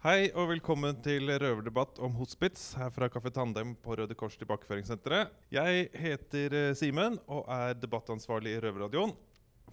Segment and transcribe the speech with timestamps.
[0.00, 5.28] Hei og velkommen til røverdebatt om hospits her fra Kaffe Tandem på Røde Kors tilbakeføringssenteret.
[5.52, 9.10] Jeg heter eh, Simen og er debattansvarlig i Røverradioen.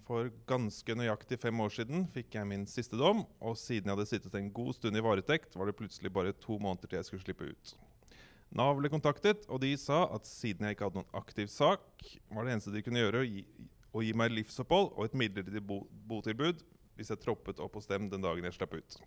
[0.03, 4.07] For ganske nøyaktig fem år siden fikk jeg min siste dom, og siden jeg hadde
[4.09, 7.23] sittet en god stund i varetekt, var det plutselig bare to måneder til jeg skulle
[7.23, 7.71] slippe ut.
[8.59, 12.03] Nav ble kontaktet, og de sa at siden jeg ikke hadde noen aktiv sak,
[12.35, 13.45] var det eneste de kunne gjøre, å gi,
[13.95, 16.67] å gi meg livsopphold og et midlertidig bo botilbud
[16.99, 18.99] hvis jeg troppet opp hos dem den dagen jeg slapp ut.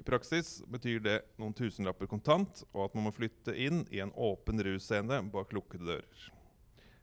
[0.00, 4.14] I praksis betyr det noen tusenlapper kontant, og at man må flytte inn i en
[4.16, 6.22] åpen russcene bak lukkede dører.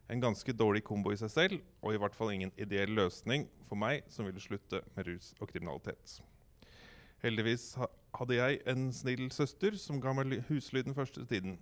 [0.10, 3.78] En ganske dårlig kombo i seg selv, og i hvert fall ingen ideell løsning for
[3.78, 6.18] meg som ville slutte med rus og kriminalitet.
[7.22, 7.76] Heldigvis
[8.16, 11.60] hadde jeg en snill søster som ga meg husly den første tiden.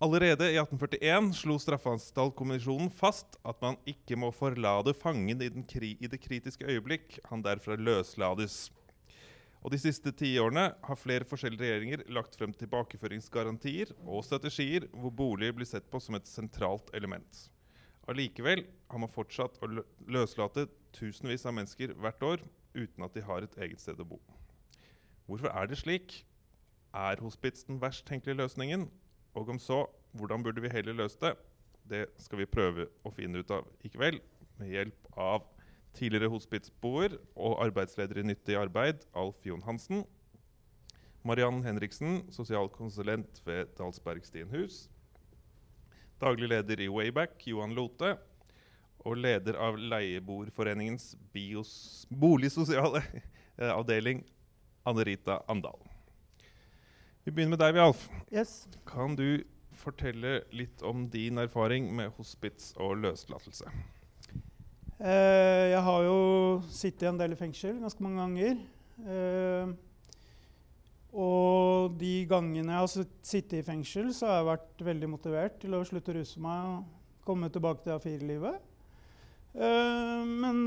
[0.00, 6.20] Allerede i 1841 slo Straffeanstaltkommisjonen fast at man ikke må forlate fangen i, i det
[6.20, 8.66] kritiske øyeblikk han derfra løslades.
[9.66, 15.56] Og De siste tiårene har flere forskjellige regjeringer lagt frem tilbakeføringsgarantier og strategier hvor boliger
[15.58, 17.40] blir sett på som et sentralt element.
[18.06, 19.70] Allikevel har man fortsatt å
[20.06, 22.44] løslate tusenvis av mennesker hvert år
[22.76, 24.20] uten at de har et eget sted å bo.
[25.26, 26.20] Hvorfor er det slik?
[26.94, 28.86] Er hospits den verst tenkelige løsningen?
[29.34, 29.82] Og om så,
[30.14, 31.34] hvordan burde vi heller løse det?
[31.90, 34.22] Det skal vi prøve å finne ut av i kveld,
[34.62, 35.50] med hjelp av
[35.96, 40.04] tidligere hospitsboer og arbeidsleder i Nyttig arbeid, Alf Jon Hansen.
[41.26, 44.86] Mariann Henriksen, sosialkonsulent ved Dalsberg Stienhus.
[46.22, 48.14] Daglig leder i Wayback, Johan Lote.
[49.06, 51.14] Og leder av Leieboerforeningens
[52.10, 53.02] boligsosiale
[53.80, 54.24] avdeling,
[54.86, 55.82] Anne Rita Andal.
[57.26, 58.06] Vi begynner med deg, Alf.
[58.30, 58.64] Yes.
[58.86, 59.42] Kan du
[59.76, 63.70] fortelle litt om din erfaring med hospits og løslatelse?
[64.96, 66.20] Eh, jeg har jo
[66.72, 68.62] sittet en del i fengsel ganske mange ganger.
[69.04, 69.74] Eh,
[71.16, 72.88] og de gangene jeg har
[73.28, 76.70] sittet i fengsel, så har jeg vært veldig motivert til å slutte å ruse meg
[76.70, 78.72] og komme tilbake til A4-livet.
[79.56, 80.58] Eh, men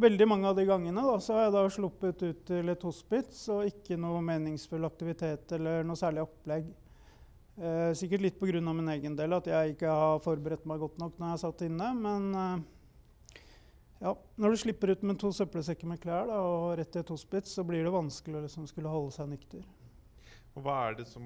[0.00, 3.46] veldig mange av de gangene da, så har jeg da sluppet ut til et hospits
[3.52, 6.72] og ikke noe meningsfull aktivitet eller noe særlig opplegg.
[7.94, 8.60] Sikkert litt pga.
[8.74, 11.92] min egen del, at jeg ikke har forberedt meg godt nok når jeg satt inne.
[11.94, 12.64] Men
[14.04, 17.12] ja, når du slipper ut med to søppelsekker med klær da, og rett til et
[17.14, 19.62] hospits, så blir det vanskelig å liksom skulle holde seg nykter.
[20.54, 21.24] Og hva er det som,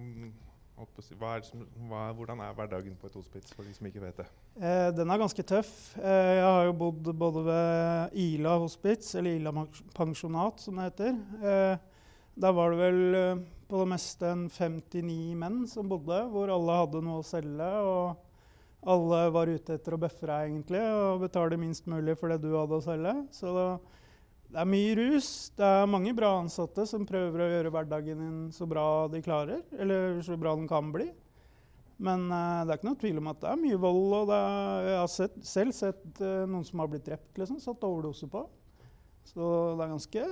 [0.78, 4.22] hva er som hva, Hvordan er hverdagen på et hospits for de som ikke vet
[4.22, 4.28] det?
[4.62, 5.72] Eh, den er ganske tøff.
[5.98, 9.66] Eh, jeg har jo bodd både ved Ila hospits, eller Ila
[9.98, 11.18] pensjonat, som det heter.
[11.42, 11.98] Eh,
[12.38, 16.80] der var det vel eh, på det meste en 59 menn som bodde, hvor alle
[16.84, 17.68] hadde noe å selge.
[17.82, 18.27] og
[18.86, 22.52] alle var ute etter å bøffe deg egentlig, og betale minst mulig for det du
[22.54, 23.14] hadde å selge.
[23.34, 23.52] Så
[24.48, 25.30] det er mye rus.
[25.58, 29.64] Det er mange bra ansatte som prøver å gjøre hverdagen din så bra de klarer,
[29.76, 31.10] eller så bra den kan bli.
[31.98, 34.12] Men uh, det er ikke noe tvil om at det er mye vold.
[34.20, 37.86] og er, Jeg har sett, selv sett uh, noen som har blitt drept, liksom, satt
[37.88, 38.44] overdose på.
[39.28, 40.22] Så det er ganske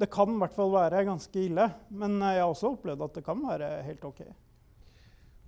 [0.00, 1.66] Det kan i hvert fall være ganske ille.
[1.90, 4.22] Men uh, jeg har også opplevd at det kan være helt OK.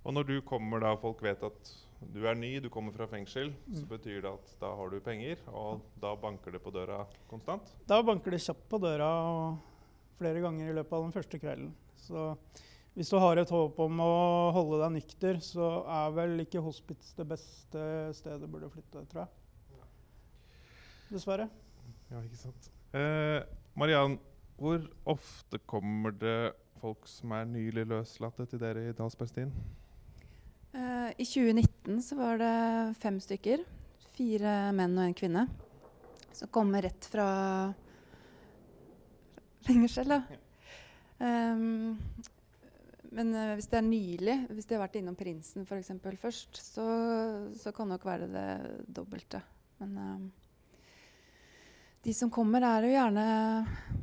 [0.07, 1.71] Og når du kommer da, folk vet at
[2.13, 3.73] du er ny, du kommer fra fengsel, mm.
[3.75, 7.73] så betyr det at da har du penger, og da banker det på døra konstant?
[7.89, 9.09] Da banker det kjapt på døra
[10.15, 11.73] flere ganger i løpet av den første kvelden.
[11.99, 12.29] Så
[12.95, 14.13] hvis du har et håp om å
[14.55, 17.83] holde deg nykter, så er vel ikke hospits det beste
[18.15, 19.83] stedet du burde flytte, tror jeg.
[21.09, 21.49] Dessverre.
[22.13, 22.69] Ja, ikke sant.
[22.95, 23.41] Eh,
[23.75, 24.15] Mariann,
[24.55, 29.51] hvor ofte kommer det folk som er nylig løslatte til dere i Dalsbergstien?
[30.75, 33.63] Uh, I 2019 så var det fem stykker.
[34.17, 35.45] Fire menn og en kvinne.
[36.35, 37.27] Som kommer rett fra
[39.67, 40.15] fengsel.
[40.15, 40.21] da.
[41.17, 41.95] Um,
[43.17, 45.93] men uh, hvis det er nylig, hvis de har vært innom Prinsen f.eks.
[46.21, 46.87] først, så,
[47.57, 48.49] så, kan nok være det
[48.99, 49.41] dobbelte.
[49.81, 50.45] Men uh,
[52.05, 53.27] de som kommer, er jo gjerne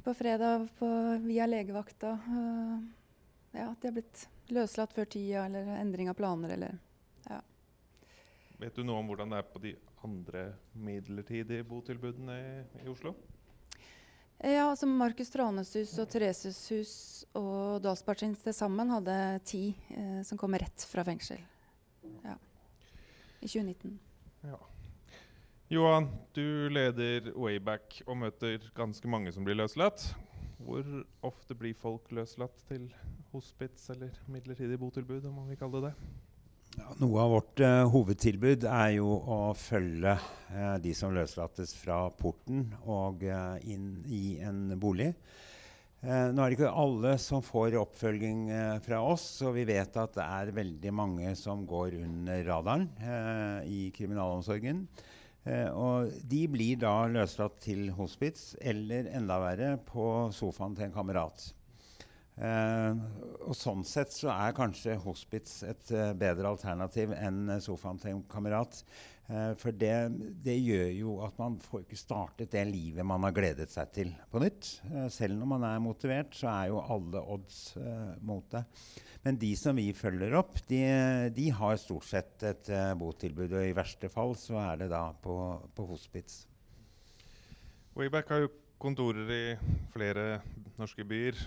[0.04, 0.90] på fredag på,
[1.24, 2.16] via legevakta.
[2.26, 2.78] Uh,
[3.54, 6.78] ja, at de har blitt løslatt før tida, eller endring av planer, eller
[7.28, 7.40] ja.
[8.60, 9.74] Vet du noe om hvordan det er på de
[10.04, 10.44] andre
[10.76, 13.14] midlertidige botilbudene i, i Oslo?
[14.44, 16.94] Ja, altså Markus Tranes hus og Thereses hus
[17.38, 19.16] og Dalsbergins til sammen hadde
[19.48, 21.40] ti eh, som kom rett fra fengsel.
[22.26, 22.36] Ja.
[23.40, 23.94] I 2019.
[24.44, 24.58] Ja.
[25.72, 30.10] Johan, du leder Wayback og møter ganske mange som blir løslatt.
[30.64, 30.86] Hvor
[31.28, 32.86] ofte blir folk løslatt til
[33.34, 36.12] hospits eller midlertidig botilbud, om man vil kalle det det?
[36.74, 42.00] Ja, noe av vårt uh, hovedtilbud er jo å følge uh, de som løslates fra
[42.18, 45.12] porten og uh, inn i en bolig.
[46.04, 48.42] Nå er det ikke alle som får oppfølging
[48.84, 52.84] fra oss, og vi vet at det er veldig mange som går under radaren
[53.64, 54.82] i kriminalomsorgen.
[55.44, 60.94] Eh, og de blir da løslatt til hospits, eller enda verre på sofaen til en
[60.94, 61.50] kamerat.
[62.34, 63.02] Eh,
[63.44, 68.16] og sånn sett så er kanskje hospits et uh, bedre alternativ enn uh, sofaen til
[68.16, 68.80] en kamerat.
[69.24, 69.94] For det,
[70.44, 74.10] det, gjør jo at man får ikke startet det livet man har gledet seg til
[74.28, 74.68] på nytt.
[75.14, 77.60] selv når man er motivert, så er jo alle odds
[78.20, 78.66] mot det.
[79.24, 80.82] Men de som vi følger opp, de,
[81.32, 82.68] de har stort sett et
[83.00, 83.56] botilbud.
[83.56, 85.38] Og i verste fall så er det da på,
[85.72, 86.42] på hospits.
[87.96, 89.44] Wayback har jo kontorer i
[89.94, 90.42] flere
[90.76, 91.38] norske byer.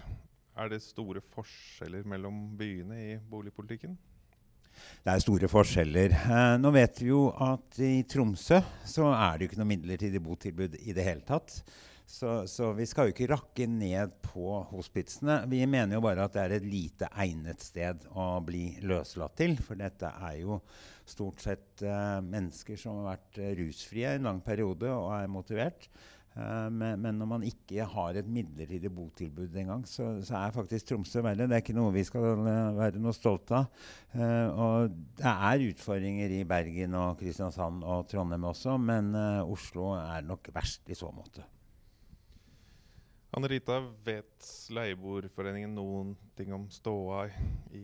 [0.57, 3.97] Er det store forskjeller mellom byene i boligpolitikken?
[5.03, 6.15] Det er store forskjeller.
[6.17, 10.23] Eh, nå vet vi jo at i Tromsø så er det jo ikke noe midlertidig
[10.23, 11.61] botilbud i det hele tatt.
[12.07, 15.41] Så, så, vi skal jo ikke rakke ned på hospitsene.
[15.51, 19.57] Vi mener jo bare at det er et lite egnet sted å bli løslatt til.
[19.59, 20.61] For dette er jo
[21.07, 25.89] stort sett eh, mennesker som har vært rusfrie rusfrie en lang periode og er motivert.
[26.37, 30.91] Uh, men, men, når man ikke har et midlertidig botilbud engang, så, så er faktisk
[30.91, 31.47] Tromsø verre.
[31.49, 33.71] Det er ikke noe vi skal uh, være noe stolt av.
[34.13, 39.15] Uh, og det er utfordringer i Bergen og Kristiansand og Trondheim også, men
[39.47, 41.45] Oslo er nok verst i så måte.
[43.33, 47.25] Anne Rita, vet Leieboerforeningen noen ting om ståa
[47.75, 47.83] i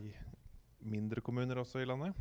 [0.84, 2.14] mindre kommuner også i landet?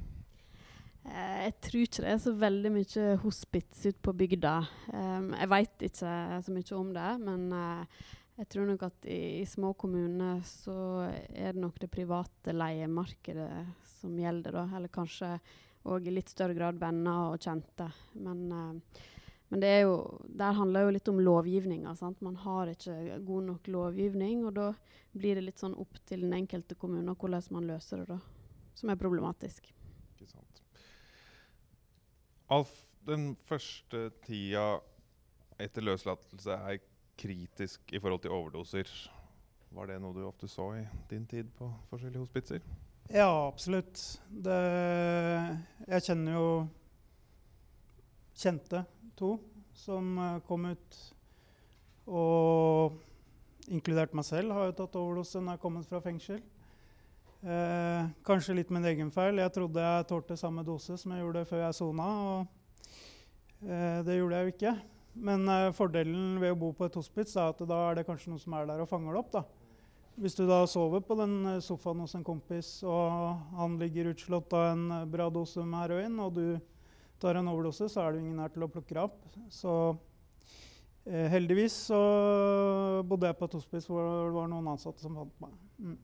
[1.02, 4.54] Eh, jeg tror ikke det er så veldig mye hospits ute på bygda.
[4.94, 6.12] Um, jeg veit ikke
[6.46, 8.04] så mye om det, men uh,
[8.38, 10.76] jeg tror nok at i, i, små kommuner så
[11.10, 13.50] er det nok det private leiemarkedet
[13.99, 14.69] som gjelder, da.
[14.78, 15.34] Eller kanskje
[15.90, 17.90] òg i litt større grad venner og kjente.
[18.22, 19.02] Men, uh,
[19.50, 19.99] men det jo,
[20.31, 21.96] der handler jo litt om lovgivninga.
[22.22, 24.70] Man har ikke god nok lovgivning, og da
[25.12, 28.22] blir det litt sånn opp til den enkelte kommune hvordan man løser det, da.
[28.78, 29.66] Som er problematisk.
[30.14, 30.62] Ikke sant.
[32.52, 32.72] Alf,
[33.06, 34.76] den første tida
[35.62, 36.82] etter løslatelse er
[37.16, 38.90] kritisk i forhold til overdoser.
[39.72, 42.66] Var det noe du ofte så i din tid på forskjellige hospitser?
[43.08, 44.02] Ja, absolutt.
[44.28, 44.58] Det,
[45.88, 46.50] jeg kjenner jo
[48.37, 48.84] kjente
[49.16, 49.38] to
[49.72, 50.99] som uh, kom ut.
[52.12, 52.99] Og
[53.72, 56.44] inkludert meg selv har jo tatt overdose når jeg har kommet fra fengsel.
[57.42, 59.40] Eh, kanskje litt min egen feil.
[59.42, 62.10] Jeg trodde jeg tålte samme dose som jeg gjorde før jeg sona.
[62.32, 62.84] Og,
[63.66, 64.74] eh, det gjorde jeg jo ikke.
[65.14, 68.30] Men eh, fordelen ved å bo på et hospits er at da er det kanskje
[68.30, 69.32] noen som er der og fanger det opp.
[69.34, 69.44] da.
[70.20, 74.52] Hvis du da sover på den eh, sofaen hos en kompis, og han ligger utslått
[74.54, 76.46] av en eh, bra dose med heroin, og du
[77.22, 79.18] tar en overdose, så er det ingen her til å plukke deg opp.
[79.50, 79.74] Så
[81.08, 82.00] eh, heldigvis så
[83.08, 85.56] bodde jeg på et hospice hvor det var noen ansatte som fant meg.
[85.80, 85.98] Mm.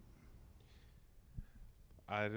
[2.08, 2.32] Er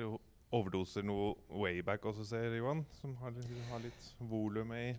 [0.52, 2.84] overdoser noe wayback også, ser Johan?
[3.00, 3.38] Som har,
[3.72, 4.90] har litt volum i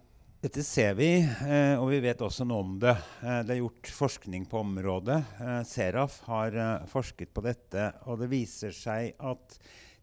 [0.42, 2.96] dette ser vi, eh, og vi vet også noe om det.
[3.22, 5.20] Eh, det er gjort forskning på området.
[5.38, 9.54] Eh, Seraf har eh, forsket på dette, og det viser seg at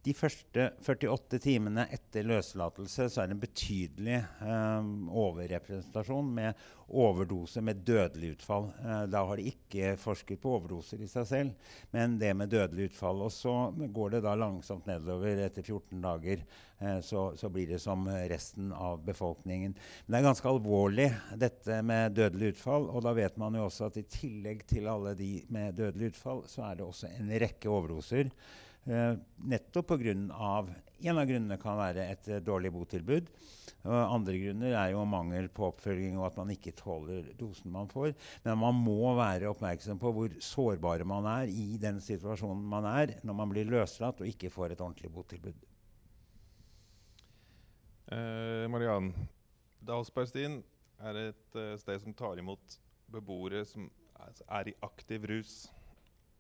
[0.06, 4.92] de første 48 timene etter løslatelse så er det en betydelig eh,
[5.24, 8.70] overrepresentasjon med overdose med dødelig utfall.
[8.80, 12.94] Eh, da har de ikke forsket på overdoser i seg selv, men det med dødelig
[12.94, 13.26] utfall.
[13.26, 15.44] Og så går det da langsomt nedover.
[15.50, 19.76] Etter 14 dager eh, så, så, blir det som resten av befolkningen.
[20.06, 21.10] Men det er ganske alvorlig,
[21.44, 22.88] dette med dødelig utfall.
[22.88, 26.46] Og da vet man jo også at i tillegg til alle de med dødelig utfall,
[26.48, 28.32] så er det også en rekke overdoser.
[28.88, 30.14] Uh, nettopp pga.
[31.00, 33.30] En av grunnene kan være et uh, dårlig botilbud.
[33.88, 38.12] Andre grunner er jo mangel på oppfølging og at man ikke tåler dosen man får.
[38.44, 43.16] Men man må være oppmerksom på hvor sårbare man er i den situasjonen man er
[43.24, 45.64] når man blir løslatt og ikke får et ordentlig botilbud.
[48.12, 49.14] Eh, Mariann,
[49.88, 50.60] Dalsbergstien
[51.00, 53.88] er et sted som tar imot beboere som
[54.20, 55.60] er i aktiv rus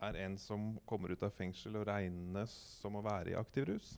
[0.05, 3.93] er en som kommer ut av fengsel og regnes som å være i aktiv rus?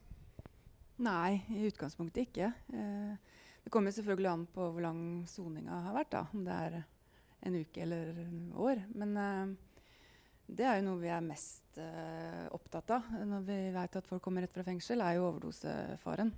[1.01, 2.51] Nei, i utgangspunktet ikke.
[2.73, 6.11] Eh, det kommer selvfølgelig an på hvor lang soninga har vært.
[6.13, 6.79] da, Om det er
[7.41, 8.13] en uke eller
[8.53, 8.83] år.
[8.93, 9.55] Men eh,
[10.51, 14.23] det er jo noe vi er mest eh, opptatt av når vi vet at folk
[14.25, 16.33] kommer rett fra fengsel, er jo overdosefaren.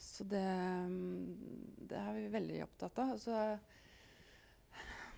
[0.00, 0.46] Så det,
[1.88, 3.16] det, er vi veldig opptatt av.
[3.20, 3.36] Så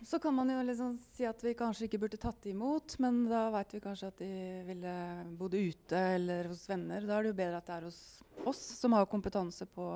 [0.04, 3.44] så kan man jo liksom si at vi kanskje ikke burde tatt imot, men da
[3.54, 4.30] veit vi kanskje at de
[4.66, 4.94] ville
[5.38, 7.06] bodd ute eller hos venner.
[7.06, 8.00] Da er det jo bedre at det er hos
[8.49, 9.87] oss som har kompetanse på,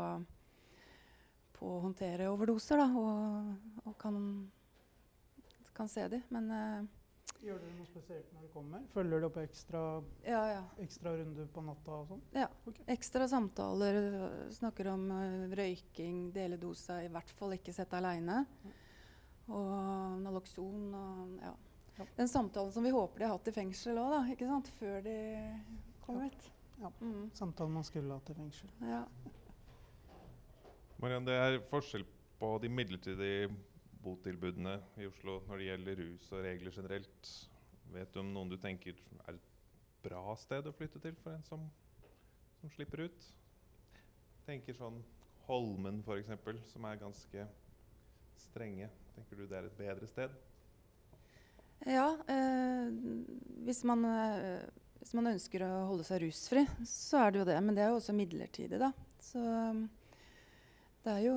[1.56, 4.20] på å håndtere overdoser, da, og, og kan,
[5.74, 6.22] kan, se de.
[6.34, 6.94] Men uh,
[7.42, 8.86] Gjør dere noe spesielt når dere kommer?
[8.94, 9.84] Følger dere opp ekstra,
[10.24, 10.64] Ja, ja.
[10.86, 12.24] ekstra runder på natta og sånn?
[12.36, 12.46] Ja.
[12.64, 12.86] Okay.
[12.94, 14.00] Ekstra samtaler.
[14.06, 18.44] øh, Snakker om øh, røyking, dele dosa, i hvert fall ikke sette aleine.
[19.48, 21.52] Og Naloxon og ja.
[21.96, 22.04] Ja.
[22.18, 24.18] Den samtalen som vi håper de har hatt i fengsel òg, da.
[24.34, 24.68] Ikke sant?
[24.80, 25.14] Før de
[26.04, 26.26] kom Ja.
[26.26, 26.50] ut.
[26.82, 26.90] Ja.
[27.00, 27.30] Mm.
[27.32, 28.68] Samtalen man skulle hatt i fengsel.
[28.82, 29.04] ja.
[31.00, 32.04] Marianne, det er forskjell
[32.40, 33.50] på de midlertidige
[34.04, 37.32] botilbudene i Oslo når det gjelder rus og regler generelt.
[37.92, 38.96] Vet du om noen du tenker
[39.28, 39.50] er et
[40.02, 41.66] bra sted å flytte til for en som,
[42.60, 43.28] som slipper ut?
[44.46, 45.02] Tenker sånn
[45.46, 47.46] Holmen f.eks., som er ganske
[48.40, 48.88] strenge.
[49.16, 50.34] Tenker du det er et bedre sted?
[51.86, 52.90] Ja, eh,
[53.66, 54.66] hvis, man, eh,
[55.00, 57.60] hvis man ønsker å holde seg rusfri, så er det jo det.
[57.62, 58.92] Men det er jo også midlertidig, da.
[59.22, 59.86] Så um,
[61.04, 61.36] det er jo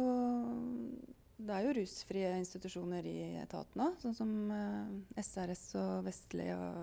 [1.39, 6.81] det er jo rusfrie institusjoner i etaten òg, sånn som eh, SRS og Vestli og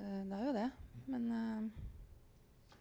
[0.00, 0.68] eh, Det er jo det.
[1.12, 1.66] Men eh,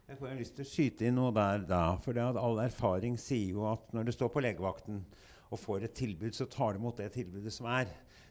[0.07, 1.81] Jeg får lyst til å skyte inn noe der da.
[2.05, 5.03] For all erfaring sier jo at når du står på legevakten
[5.49, 7.89] og får et tilbud, så tar det imot det tilbudet som er.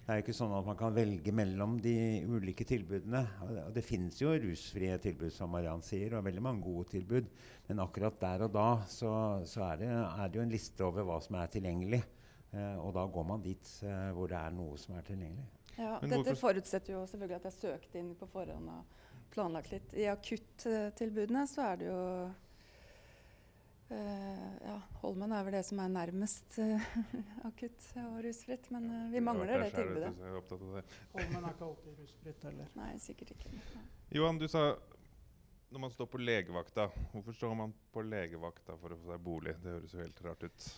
[0.08, 1.94] Det er jo ikke sånn at man kan velge mellom de
[2.24, 3.20] ulike tilbudene.
[3.44, 7.28] Og det, finnes jo rusfrie tilbud, som Mariann sier, og veldig mange gode tilbud.
[7.68, 9.10] Men akkurat der og da så,
[9.44, 12.00] så er, det, er det jo en liste over hva som er tilgjengelig.
[12.54, 15.44] Eh, og da går man dit eh, hvor det er noe som er tilgjengelig.
[15.76, 19.74] ja, Men dette hvorfor- forutsetter jo selvfølgelig at jeg søkte inn på forhånd og planlagt
[19.76, 19.92] litt.
[19.92, 22.00] I akuttilbudene så er det jo
[23.90, 26.88] ja, Holmen er vel det som er nærmest eh,
[27.48, 30.10] akutt og rusfritt, men eh, vi mangler ja, det tilbudet.
[30.12, 30.36] er
[30.76, 30.84] det.
[31.14, 32.70] Holmen er ikke alltid rusfritt heller.
[32.76, 33.52] Nei, sikkert ikke.
[33.54, 33.84] Nei.
[34.18, 34.66] Johan, du sa
[35.68, 39.56] når man står på legevakta Hvorfor står man på legevakta for å få seg bolig?
[39.62, 40.68] Det høres jo helt rart ut.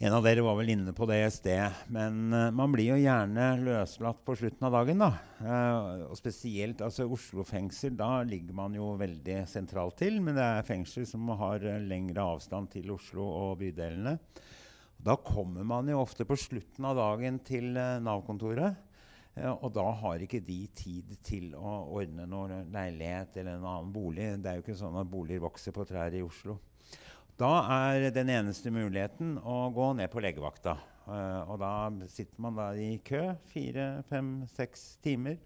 [0.00, 3.02] En av dere var vel inne på det i sted, men uh, man blir jo
[3.02, 5.02] gjerne løslatt på slutten av dagen.
[5.02, 5.10] da.
[5.44, 10.16] Uh, og spesielt altså Oslo fengsel, da ligger man jo veldig sentralt til.
[10.24, 14.16] Men det er fengsel som har uh, lengre avstand til Oslo og bydelene.
[15.04, 18.80] Da kommer man jo ofte på slutten av dagen til Nav-kontoret.
[19.60, 24.32] Og da har ikke de tid til å ordne noen leilighet eller en annen bolig.
[24.40, 26.56] Det er jo ikke sånn at boliger vokser på trær i Oslo.
[27.40, 30.74] Da er den eneste muligheten å gå ned på legevakta.
[31.08, 31.72] Eh, og da
[32.12, 35.38] sitter man da i kø fire, fem, seks timer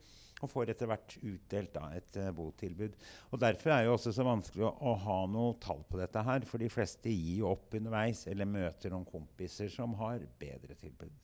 [0.42, 2.98] og får etter hvert utdelt da, et eh, botilbud.
[3.30, 6.42] Og Derfor er det også så vanskelig å, å ha noe tall på dette her.
[6.50, 11.14] For de fleste gir jo opp underveis eller møter noen kompiser som har bedre tilbud.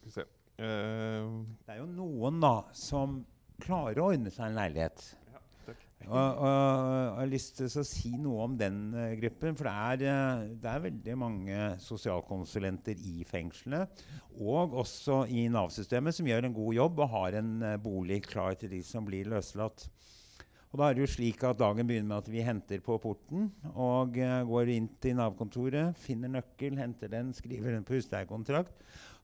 [0.00, 0.28] Skal vi se.
[0.56, 1.44] Uh...
[1.68, 3.20] Det er jo noen da som
[3.60, 5.10] klarer å ordne seg en leilighet.
[6.08, 9.56] Og, og, jeg har lyst til å si noe om den uh, gruppen.
[9.58, 13.84] For det er, uh, det er veldig mange sosialkonsulenter i fengslene.
[14.40, 18.56] Og også i Nav-systemet, som gjør en god jobb og har en uh, bolig klar
[18.58, 19.86] til de som blir løslatt.
[20.70, 23.48] Og da er det jo slik at Dagen begynner med at vi henter på porten
[23.74, 28.76] og går inn til Nav-kontoret, finner nøkkel, henter den, skriver den på husleiekontrakt.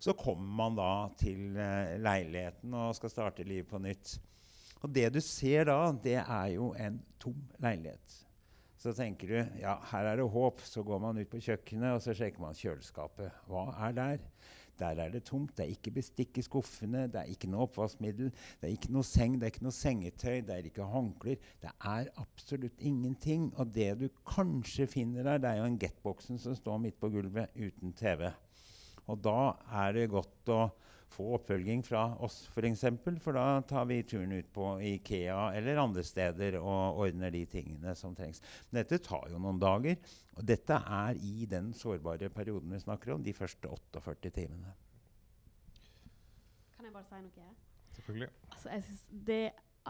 [0.02, 0.90] Så kommer man da
[1.23, 1.54] til
[2.02, 4.16] leiligheten og skal starte livet på nytt.
[4.85, 8.23] Og det du ser da, det er jo en tom leilighet.
[8.76, 10.61] Så tenker du ja, her er det håp.
[10.62, 13.35] Så går man ut på kjøkkenet og så sjekker man kjøleskapet.
[13.49, 14.25] Hva er der?
[14.76, 15.54] Der er det tomt.
[15.56, 17.06] Det er ikke bestikk i skuffene.
[17.09, 18.28] Det er ikke noe oppvaskmiddel.
[18.61, 21.38] Det er ikke noe seng, det er ikke noe sengetøy, det er ikke håndklær.
[21.62, 23.49] Det er absolutt ingenting.
[23.56, 27.11] Og det du kanskje finner der, det er jo en Get-boksen som står midt på
[27.14, 28.28] gulvet uten TV.
[29.06, 30.61] Og da er det godt å
[31.08, 32.54] få oppfølging fra oss, f.eks.
[32.54, 37.32] For, eksempel, for da tar vi turen ut på Ikea eller andre steder og ordner
[37.34, 38.42] de tingene som trengs.
[38.70, 39.96] Men dette tar jo noen dager.
[40.36, 44.75] Og dette er i den sårbare perioden vi snakker om, de første 48 timene.
[46.76, 47.54] Kan jeg bare si noe?
[47.96, 48.30] Selvfølgelig.
[48.52, 48.98] Altså, jeg,
[49.30, 49.42] det,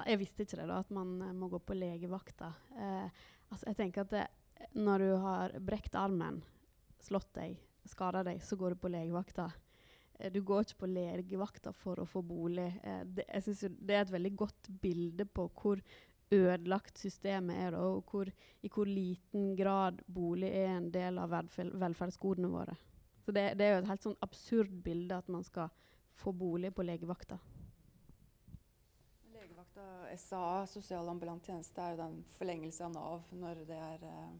[0.06, 2.52] jeg visste ikke det, da, at man eh, må gå på legevakta.
[2.78, 4.26] Eh, altså, jeg tenker at det,
[4.78, 6.38] når du har brekt armen,
[7.02, 7.58] slått deg,
[7.90, 9.50] skada deg, så går du på legevakta.
[10.18, 12.68] Eh, du går ikke på legevakta for å få bolig.
[12.82, 15.82] Eh, det, jeg synes det er et veldig godt bilde på hvor
[16.34, 18.30] ødelagt systemet er, og hvor,
[18.62, 22.74] i hvor liten grad bolig er en del av velferd, velferdsgodene våre.
[23.26, 25.70] Så det, det er jo et helt sånn absurd bilde at man skal
[26.16, 27.38] få bolig på legevakta.
[29.34, 29.86] Legevakta,
[30.18, 34.36] SA, sosialambulant tjeneste, er jo den forlengelse av Nav når det er eh,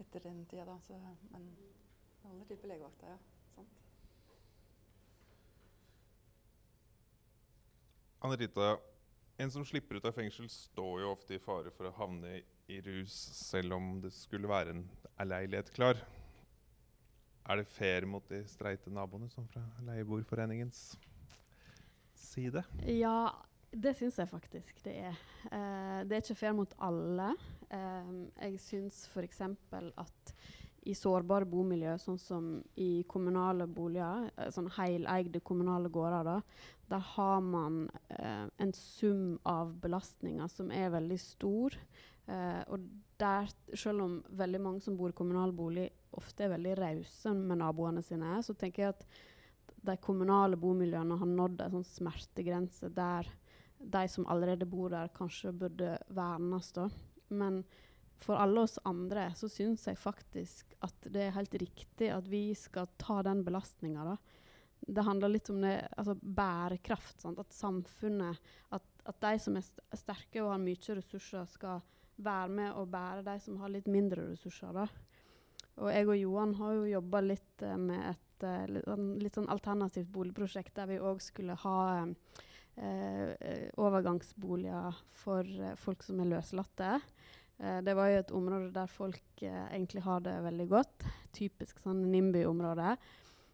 [0.00, 0.78] etter den tida,
[1.30, 1.70] men det
[2.24, 3.20] holder til på legevakta, ja.
[3.54, 3.76] Sant.
[8.20, 8.36] Anne
[9.40, 12.80] en som slipper ut av fengsel, står jo ofte i fare for å havne i,
[12.84, 14.84] rus, selv om det skulle være en
[15.24, 16.02] leilighet klar.
[17.48, 20.82] Er det fair mot de streite naboene, som fra Leieboerforeningens
[22.14, 22.62] side?
[22.84, 23.32] Ja,
[23.72, 25.18] det syns jeg faktisk det er.
[25.48, 27.32] Eh, det er ikke fair mot alle.
[27.72, 28.12] Eh,
[28.44, 29.40] jeg syns f.eks.
[29.40, 30.34] at
[30.88, 36.36] i sårbare bomiljø, sånn som i kommunale boliger, eh, sånn heleide kommunale gårder, da,
[36.90, 41.76] der har man eh, en sum av belastninger som er veldig stor.
[42.26, 42.86] Eh, og
[43.20, 47.60] der, selv om veldig mange som bor i kommunal bolig, ofte er veldig rause med
[47.60, 49.04] naboene sine, så tenker jeg at
[49.80, 53.28] de kommunale bomiljøene har nådd en sånn smertegrense der
[53.80, 56.72] de som allerede bor der, kanskje burde vernes.
[56.72, 56.88] da.
[57.28, 57.62] Men
[58.20, 62.50] for alle oss andre så syns jeg faktisk at det er helt riktig at vi
[62.58, 64.16] skal ta den belastninga.
[64.80, 67.20] Det handler litt om det, altså bærekraft.
[67.20, 67.40] Sant?
[67.40, 68.40] At samfunnet
[68.76, 71.80] at, at, de som er sterke og har mye ressurser, skal
[72.20, 74.76] være med og bære de som har litt mindre ressurser.
[74.76, 74.86] Da.
[75.80, 79.52] Og jeg og Johan har jo jobba litt uh, med et uh, litt, sånn, sånn
[79.52, 82.12] alternativt boligprosjekt der vi òg skulle ha uh,
[83.80, 85.48] overgangsboliger for
[85.80, 86.98] folk som er løslatte.
[87.60, 91.06] Eh, det var jo et område der folk eh, egentlig har det veldig godt.
[91.36, 92.94] Typisk sånn NIMBY-område.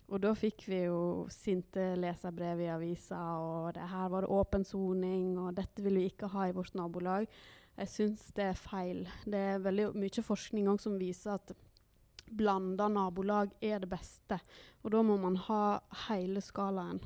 [0.06, 5.32] Og da fikk vi jo sinte leserbrev i avisa, og det her var åpen soning,
[5.42, 7.26] og dette vil vi ikke ha i vårt nabolag.
[7.76, 9.02] Jeg syns det er feil.
[9.26, 11.50] Det er veldig mye forskning som viser at
[12.30, 14.38] blanda nabolag er det beste.
[14.86, 17.02] Og da må man ha hele skalaen.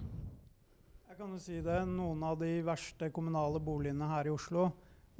[1.09, 1.81] Jeg kan jo si det.
[1.89, 4.69] Noen av de verste kommunale boligene her i Oslo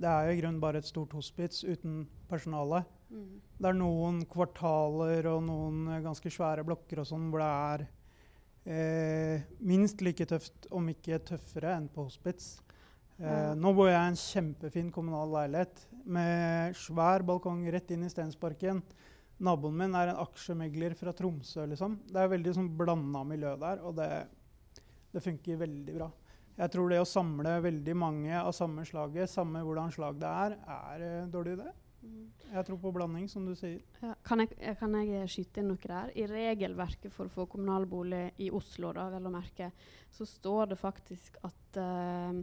[0.01, 2.83] det er jo i grunnen bare et stort hospits uten personale.
[3.11, 3.41] Mm.
[3.61, 7.87] Det er noen kvartaler og noen ganske svære blokker og sånn hvor det er
[8.65, 12.55] eh, minst like tøft, om ikke tøffere, enn på hospits.
[13.21, 18.13] Eh, nå bor jeg i en kjempefin kommunal leilighet med svær balkong rett inn i
[18.13, 18.81] Stensparken.
[19.41, 21.67] Naboen min er en aksjemegler fra Tromsø.
[21.69, 21.99] liksom.
[22.09, 24.09] Det er veldig sånn blanda miljø der, og det,
[25.13, 26.09] det funker veldig bra.
[26.61, 30.57] Jeg tror det å samle veldig mange av samme slaget, samme hvordan slag det er,
[30.69, 31.71] er en dårlig idé.
[32.51, 33.79] Jeg tror på blanding, som du sier.
[34.01, 36.11] Ja, kan, jeg, kan, jeg, skyte inn noe der?
[36.19, 39.71] I regelverket for å få kommunal bolig i Oslo, da, vel å merke,
[40.13, 42.41] så står det faktisk at uh,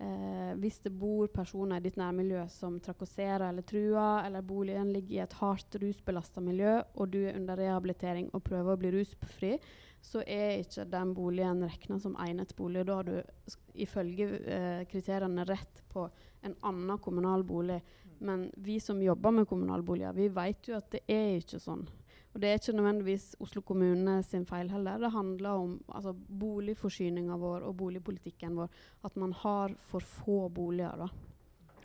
[0.00, 5.16] uh, hvis det bor personer i ditt nærmiljø som trakasserer eller truer, eller boligen ligger
[5.18, 9.56] i et hardt rusbelasta miljø, og du er under rehabilitering og prøver å bli rusfri,
[10.00, 12.86] så er ikke den boligen regna som egnet bolig.
[12.88, 16.06] Da har du ifølge eh, kriteriene rett på
[16.46, 17.80] en annen kommunal bolig.
[18.20, 21.86] Men vi som jobber med kommunalboliger, vi vet jo at det er ikke sånn.
[22.30, 25.00] Og det er ikke nødvendigvis Oslo kommune sin feil heller.
[25.02, 28.70] Det handler om altså, boligforsyninga vår og boligpolitikken vår.
[29.04, 30.96] At man har for få boliger.
[30.96, 31.08] da.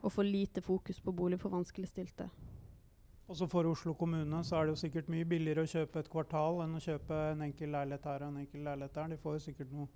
[0.04, 2.30] Og for lite fokus på bolig for vanskeligstilte.
[3.26, 6.60] Også for Oslo kommune så er det jo sikkert mye billigere å kjøpe et kvartal
[6.62, 9.16] enn å kjøpe en enkel leilighet her og en enkel leilighet der.
[9.16, 9.90] De får jo sikkert noen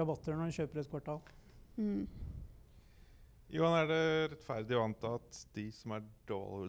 [0.00, 1.20] rabatter når de kjøper et kvartal.
[1.76, 2.06] Mm.
[3.52, 6.08] Johan, er det rettferdig å anta at de som er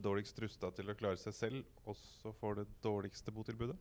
[0.03, 3.77] dårligst rusta til å klare seg selv, også får det dårligste botilbudet?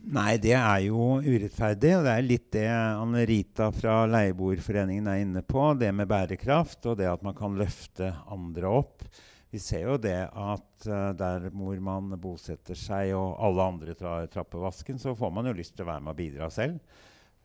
[0.00, 1.90] Nei, det er jo urettferdig.
[1.98, 5.74] Og det er litt det Anne Rita fra Leieboerforeningen er inne på.
[5.76, 9.04] Det med bærekraft og det at man kan løfte andre opp
[9.50, 14.28] vi ser jo det at uh, der hvor man bosetter seg og alle andre tar
[14.30, 16.78] trappevasken, så får man jo lyst til å være med og bidra selv.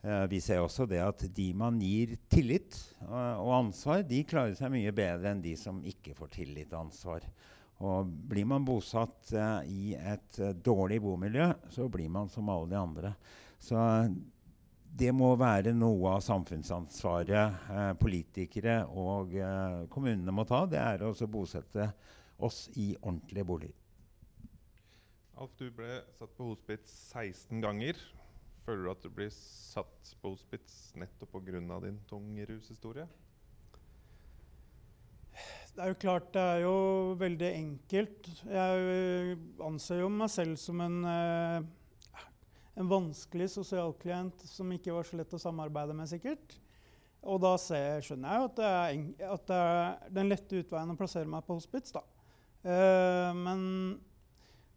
[0.05, 4.53] Uh, vi ser også det at de man gir tillit uh, og ansvar, de klarer
[4.57, 7.25] seg mye bedre enn de som ikke får tillit og ansvar.
[7.85, 9.33] Og blir man bosatt
[9.67, 13.11] i et dårlig bomiljø, så blir man som alle de andre.
[13.59, 13.75] Så
[14.95, 20.63] det må være noe av samfunnsansvaret eh, politikere og eh, kommunene må ta.
[20.69, 21.89] Det er å bosette
[22.45, 23.81] oss i ordentlige boliger.
[25.35, 27.99] Alf, du ble satt på hospits 16 ganger.
[28.63, 31.79] Føler du at du blir satt på hospits nettopp pga.
[31.83, 33.07] din tunge rushistorie?
[35.75, 36.77] Det er jo klart det er jo
[37.19, 38.29] veldig enkelt.
[38.47, 41.65] Jeg anser jo meg selv som en eh,
[42.75, 46.57] en vanskelig sosialklient som ikke var så lett å samarbeide med, sikkert.
[47.25, 51.29] Og da ser, skjønner jeg jo at at det er den lette utveien å plassere
[51.29, 51.95] meg på hospits.
[51.95, 52.03] da.
[52.65, 53.61] Uh, men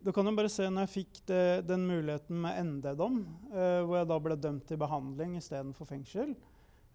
[0.05, 3.19] du kan jo bare se når jeg fikk det, den muligheten med ND-dom,
[3.51, 6.37] uh, hvor jeg da ble dømt til behandling istedenfor fengsel.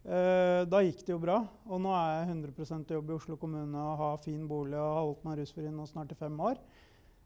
[0.04, 1.42] Uh, da gikk det jo bra.
[1.70, 5.06] Og nå er jeg 100% jobb i Oslo kommune og har fin bolig og har
[5.10, 6.58] holdt meg rusfri nå snart i fem år.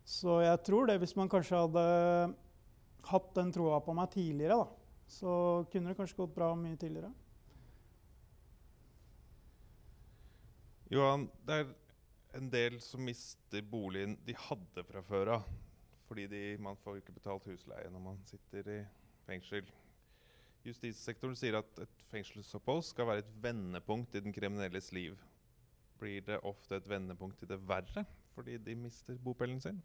[0.08, 1.88] Så jeg tror det, hvis man kanskje hadde
[3.12, 4.68] hatt den troa på meg tidligere, da,
[5.08, 5.32] så
[5.72, 7.12] kunne det kanskje gått bra mye tidligere.
[10.92, 11.72] Johan, det er
[12.38, 15.48] en del som mister boligen de hadde fra før av.
[16.08, 18.78] fordi de, man får ikke betalt husleie når man sitter i
[19.28, 19.66] fengsel.
[20.64, 25.18] Justissektoren sier at et fengselsopphold skal være et vendepunkt i den kriminelles liv.
[26.00, 28.06] Blir det ofte et vendepunkt til det verre
[28.38, 29.82] fordi de mister bopelen sin?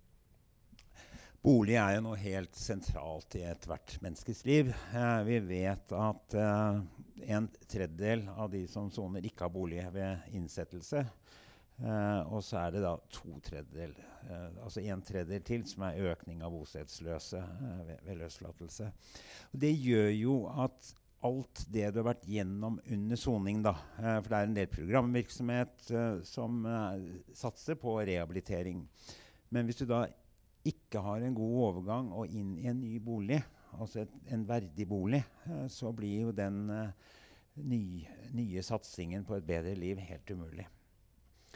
[1.42, 4.68] Bolig er jo noe helt sentralt i ethvert menneskes liv.
[4.94, 6.76] Eh, vi vet at eh,
[7.34, 11.02] en tredjedel av de som soner, ikke har bolig ved innsettelse.
[11.82, 13.96] Eh, og så er det da to tredjedel,
[14.28, 18.92] eh, altså en tredjedel til, som er økning av bostedsløse eh, ved, ved løslatelse.
[19.50, 20.94] Og det gjør jo at
[21.26, 24.70] alt det du har vært gjennom under soning, da eh, For det er en del
[24.78, 25.90] programvirksomhet
[26.22, 26.62] som
[27.34, 28.86] satser på rehabilitering.
[29.50, 30.06] Men hvis du da
[30.68, 33.40] ikke har en god overgang og inn i en ny bolig,
[33.78, 36.92] altså et, en verdig bolig, eh, så blir jo den eh,
[37.62, 37.82] ny,
[38.36, 40.68] nye satsingen på et bedre liv helt umulig.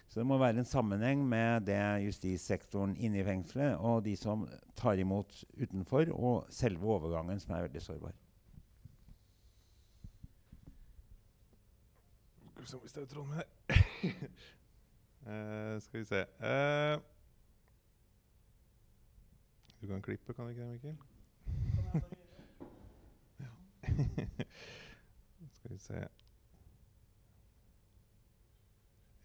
[0.06, 4.46] Så det må være en sammenheng med det justissektoren inne i fengselet og de som
[4.78, 8.14] tar imot utenfor, og selve overgangen, som er veldig sårbar.
[15.26, 17.00] Eh, skal vi se Eh,
[19.80, 20.96] Du kan klippe, kan du ikke det, Mikkel?
[25.56, 26.08] Skal vi se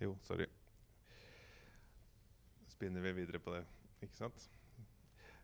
[0.01, 0.45] Jo, sorry.
[2.67, 3.65] Spinner vi videre på det,
[4.01, 4.49] ikke sant?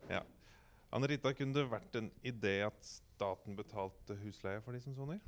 [0.09, 0.23] Ja.
[0.91, 5.19] Anne Rita, kunne det vært en idé at staten betalte husleie for de som soner?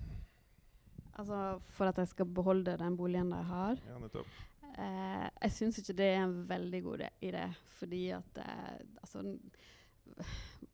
[1.20, 3.82] Altså for at jeg skal beholde den boligen jeg har.
[3.86, 4.28] Ja, nettopp.
[4.80, 7.46] Eh, jeg syns ikke det er en veldig god idé,
[7.80, 9.24] fordi at eh, altså,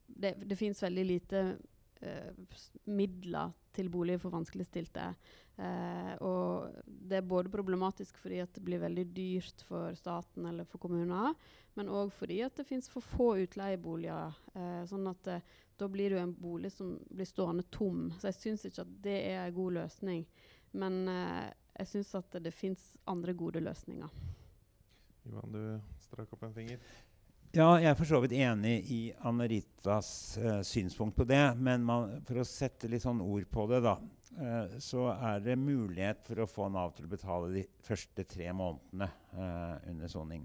[0.06, 1.42] det, det fins veldig lite
[2.00, 2.30] eh,
[2.86, 5.10] midler til boliger for vanskeligstilte.
[5.56, 10.68] Eh, og det er både problematisk fordi at det blir veldig dyrt for staten eller
[10.68, 11.32] for kommuner,
[11.76, 14.36] men òg fordi at det fins for få utleieboliger.
[14.54, 18.10] Eh, sånn at eh, da blir det jo en bolig som blir stående tom.
[18.16, 20.22] Så jeg syns ikke at det er en god løsning.
[20.76, 21.02] Men
[21.76, 24.12] jeg syns at det fins andre gode løsninger.
[25.26, 25.62] Ivan, du
[26.06, 26.80] strakk opp en finger.
[27.56, 31.40] Ja, jeg er for så vidt enig i Anne-Ritas eh, synspunkt på det.
[31.56, 33.94] Men man, for å sette litt sånn ord på det, da,
[34.36, 38.50] eh, så er det mulighet for å få Nav til å betale de første tre
[38.52, 40.44] månedene eh, under soning.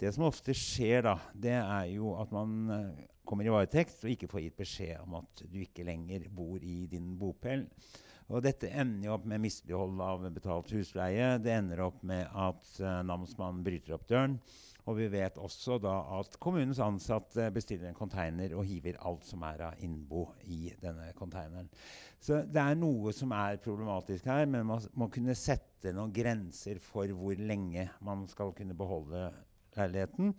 [0.00, 4.14] Det som ofte skjer, da, det er jo at man eh, kommer i varetekt og
[4.14, 7.66] ikke får gitt beskjed om at du ikke lenger bor i din bopel.
[8.28, 11.36] Og dette ender jo opp med mislighold av betalt husleie.
[11.40, 14.36] Det ender opp med at uh, namsmannen bryter opp døren.
[14.88, 19.42] Og vi vet også da at kommunens ansatte bestiller en container og hiver alt som
[19.48, 21.68] er av innbo i denne containeren.
[22.20, 26.80] Så det er noe som er problematisk her, men man må kunne sette noen grenser
[26.84, 29.28] for hvor lenge man skal kunne beholde
[29.76, 30.32] leiligheten.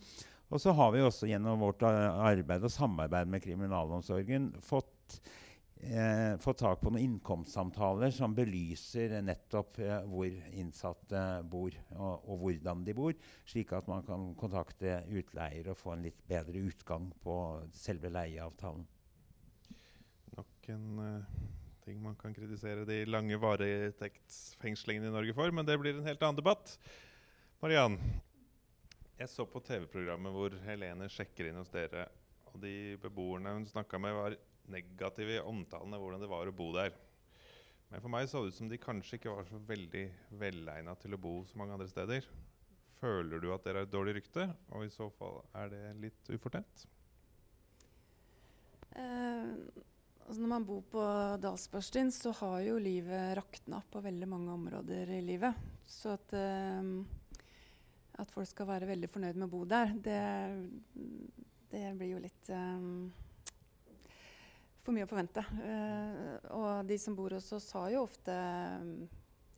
[0.49, 5.21] Og så har vi også gjennom vårt uh, arbeid og samarbeid med kriminalomsorgen fått
[5.79, 12.43] eh, fått tak på noen innkomstsamtaler som belyser nettopp eh, hvor innsatte bor, og, og
[12.43, 13.15] hvordan de bor,
[13.47, 17.35] slik at man kan kontakte utleier og få en litt bedre utgang på
[17.75, 18.85] selve leieavtalen.
[20.37, 21.37] Nok en uh,
[21.83, 26.21] ting man kan kritisere de lange varetektsfengslingene i Norge for, men det blir en helt
[26.23, 26.75] annen debatt.
[27.63, 27.97] Mariann,
[29.19, 32.05] jeg så på TV-programmet hvor Helene sjekker inn hos dere,
[32.51, 34.37] og de beboerne hun snakka med, var
[34.73, 36.93] negative i omtalen av hvordan det var å bo der.
[37.89, 40.05] Men for meg så det ut som de kanskje ikke var så veldig
[40.38, 42.27] velegna til å bo så mange andre steder.
[42.99, 46.32] Føler du at dere har et dårlig rykte, og i så fall er det litt
[46.36, 46.84] ufortjent?
[48.93, 49.55] Uh,
[50.25, 51.05] altså når man bor på
[51.41, 55.63] Dalsbørstien, så har jo livet rakna på veldig mange områder i livet.
[55.89, 57.39] Så at, uh,
[58.19, 60.21] at folk skal være veldig fornøyd med å bo der, det,
[61.71, 62.86] det blir jo litt eh,
[64.83, 65.43] for mye å forvente.
[65.63, 68.35] Eh, og de som bor hos oss, har jo ofte
[68.81, 68.93] um,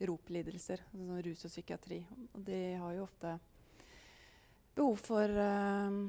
[0.02, 2.00] roplidelser, altså rus og psykiatri.
[2.32, 3.36] Og de har jo ofte
[4.74, 6.00] behov for, eh,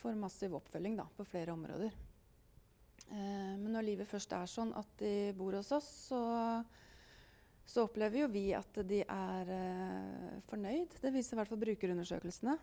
[0.00, 1.94] for massiv oppfølging da, på flere områder.
[3.08, 6.22] Eh, men når livet først er sånn at de bor hos oss, så,
[7.68, 9.54] så opplever jo vi at de er
[10.48, 10.98] fornøyd.
[11.00, 12.58] Det viser i hvert fall brukerundersøkelsene.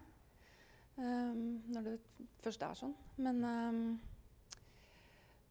[0.95, 1.95] Når det
[2.39, 2.93] først er sånn.
[3.19, 3.41] Men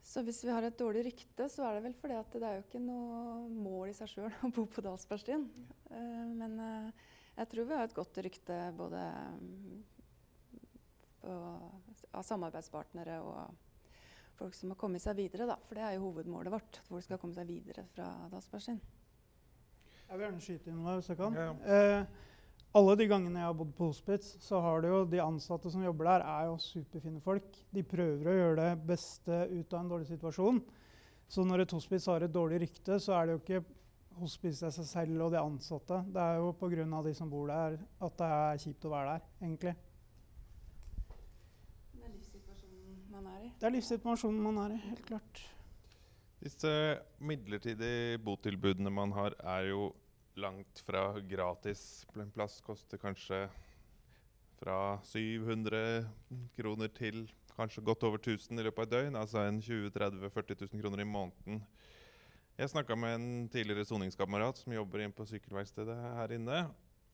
[0.05, 2.59] så hvis vi har et dårlig rykte, så er det vel fordi at det er
[2.59, 5.47] jo ikke noe mål i seg sjøl å bo på Dalsbergstien.
[5.89, 9.01] Uh, men uh, jeg tror vi har et godt rykte både
[9.35, 9.79] um,
[11.25, 13.65] av samarbeidspartnere og
[14.39, 15.57] folk som har kommet seg videre, da.
[15.65, 16.83] For det er jo hovedmålet vårt.
[16.83, 18.81] At folk skal komme seg videre fra Dalsbergstien.
[20.05, 21.39] Jeg vil gjerne skyte inn noe hvis jeg kan.
[21.39, 22.23] Ja, Eh,
[22.75, 25.85] alle de gangene jeg har bodd på hospits, så har det jo de ansatte som
[25.85, 27.47] jobber der, er jo superfine folk.
[27.71, 30.59] De prøver å gjøre det beste ut av en dårlig situasjon.
[31.31, 33.63] Så når et hospits har et dårlig rykte, så er det jo ikke
[34.19, 36.01] hospitset seg selv og de ansatte.
[36.11, 37.03] Det er jo pga.
[37.07, 39.75] de som bor der, at det er kjipt å være der, egentlig.
[41.95, 43.51] Det er livssituasjonen man er i.
[43.59, 45.49] Det er livssituasjonen man er i, helt klart.
[46.43, 46.73] Disse
[47.23, 49.93] midlertidige botilbudene man har, er jo
[50.41, 52.07] langt fra gratis.
[52.17, 53.47] En plass koster kanskje
[54.59, 56.07] fra 700
[56.57, 59.19] kroner til kanskje godt over 1000 i løpet av et døgn.
[59.19, 61.63] Altså en 20 30 40 000 kroner i måneden.
[62.59, 66.61] Jeg snakka med en tidligere soningskamerat som jobber inn på sykkelverkstedet her inne.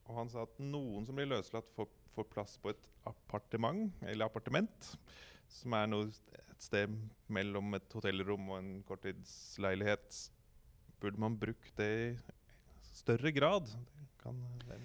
[0.08, 4.26] Og han sa at noen som blir løslatt, får, får plass på et appartement, eller
[4.26, 4.90] appartement.
[5.50, 6.92] Som er noe, et sted
[7.32, 10.18] mellom et hotellrom og en korttidsleilighet.
[11.00, 12.20] Burde man brukt det
[13.00, 13.70] større grad?
[14.20, 14.40] Kan,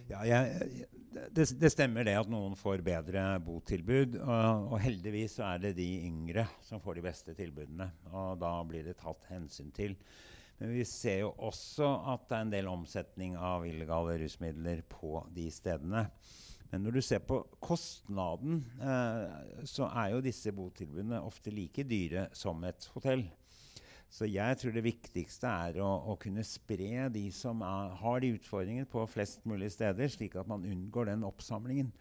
[0.10, 0.86] ja, jeg,
[1.32, 4.18] det, det, stemmer det at noen får bedre botilbud.
[4.22, 7.90] Og, og, heldigvis er det de yngre som får de beste tilbudene.
[8.12, 9.96] Og da blir det tatt hensyn til.
[10.60, 15.20] Men vi ser jo også at det er en del omsetning av illegale rusmidler på
[15.36, 16.06] de stedene.
[16.72, 22.30] Men når du ser på kostnaden, eh, så er jo disse botilbudene ofte like dyre
[22.36, 23.28] som et hotell.
[24.12, 28.36] Så jeg tror det viktigste er å, å kunne spre de som er, har de
[28.38, 31.92] utfordringene, på flest mulig steder, slik at man unngår den oppsamlingen.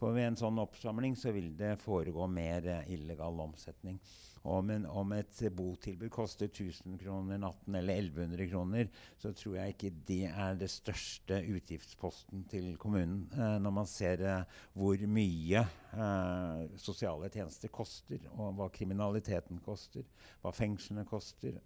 [0.00, 3.98] For ved en sånn oppsamling så vil det foregå mer eh, illegal omsetning.
[4.42, 8.88] Om, en, om, et botilbud koster 1000 kroner natten eller 1100 kroner,
[9.20, 13.26] så tror jeg ikke det er det største utgiftsposten til kommunen.
[13.36, 20.08] Eh, når man ser eh, hvor mye eh, sosiale tjenester koster, og hva kriminaliteten koster,
[20.40, 21.60] hva fengslene koster,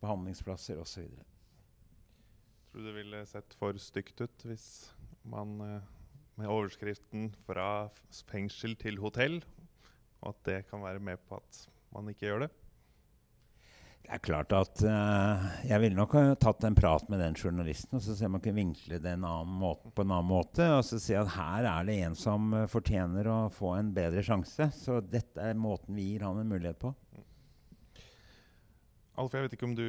[0.00, 1.10] behandlingsplasser osv.
[2.70, 4.68] Tror du det ville sett for stygt ut hvis
[5.26, 5.96] man eh,
[6.40, 7.90] med overskriften 'Fra
[8.30, 9.42] fengsel til hotell',
[10.22, 12.50] og at det kan være med på at man ikke gjør det?
[14.10, 17.94] Det er klart at uh, Jeg ville nok ha tatt en prat med den journalisten
[17.94, 20.66] og så se om man kunne vinkle det måte, på en annen måte.
[20.78, 24.24] Og så si at her er det en som uh, fortjener å få en bedre
[24.26, 24.66] sjanse.
[24.74, 26.90] Så dette er måten vi gir han en mulighet på.
[29.20, 29.86] Alf, jeg vet ikke om du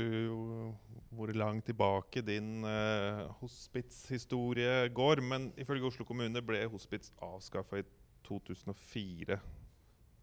[1.15, 7.85] hvor langt tilbake din uh, hospitshistorie går, men ifølge Oslo kommune ble hospits avskaffa i
[8.27, 9.37] 2004.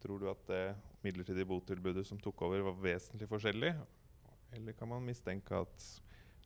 [0.03, 0.61] Tror du at det
[1.05, 3.71] midlertidige botilbudet som tok over, var vesentlig forskjellig?
[4.53, 5.89] Eller kan man mistenke at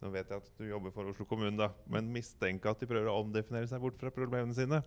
[0.03, 3.07] Nå vet jeg at du jobber for Oslo kommune, da, men mistenke at de prøver
[3.07, 4.81] å omdefinere seg bort fra problemene sine?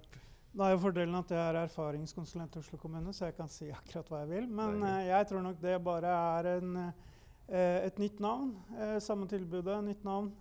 [0.53, 3.71] Nå er jo fordelen at jeg er erfaringskonsulent i Oslo kommune, så jeg kan si
[3.73, 4.51] akkurat hva jeg vil.
[4.59, 7.16] Men uh, jeg tror nok det bare er en, uh,
[7.47, 8.57] et nytt navn.
[8.75, 10.33] Uh, samme tilbudet, nytt navn.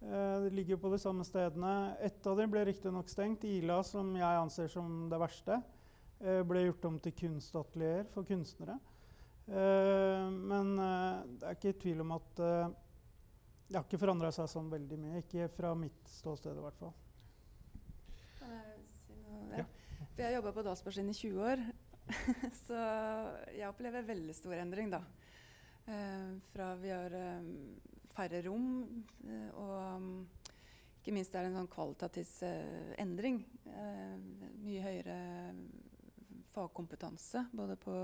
[0.00, 1.96] det ligger på de samme stedene.
[2.00, 5.58] Ett av dem ble riktignok stengt, Ila, som jeg anser som det verste.
[6.20, 8.76] Eh, ble gjort om til kunstatelier for kunstnere.
[9.48, 12.42] Eh, men eh, det er ikke tvil om at
[13.70, 15.22] det har ikke forandra seg sånn veldig mye.
[15.24, 16.92] Ikke fra mitt ståsted, i hvert fall.
[18.40, 19.62] Kan jeg?
[19.62, 19.64] Ja.
[20.10, 21.64] For jeg har jobba på Dalsbergskinn i 20 år.
[22.66, 22.80] så
[23.54, 25.00] jeg opplever veldig stor endring, da.
[25.90, 27.46] Eh, fra vi har eh,
[28.14, 28.66] færre rom,
[29.26, 30.10] eh, og um,
[31.00, 32.28] ikke minst er det en sånn kvalitativ
[33.00, 33.40] endring.
[34.60, 35.16] mye høyere
[36.52, 37.94] fagkompetanse, både på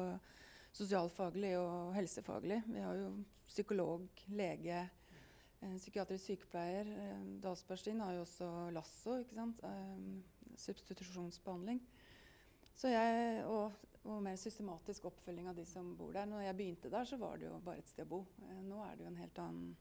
[0.75, 2.63] sosialfaglig og helsefaglig.
[2.73, 3.11] Vi har jo
[3.45, 4.81] psykolog, lege,
[5.61, 6.89] psykiatrisk sykepleier.
[7.45, 9.63] Dalsbergstien har jo også LASSO, ikke sant?
[9.69, 11.83] Eh, substitusjonsbehandling.
[12.75, 16.29] Så jeg, og, og, mer systematisk oppfølging av de som bor der.
[16.31, 18.21] Når jeg begynte der, så var det jo bare et sted å bo.
[18.47, 19.73] Eh, nå er det jo en helt annen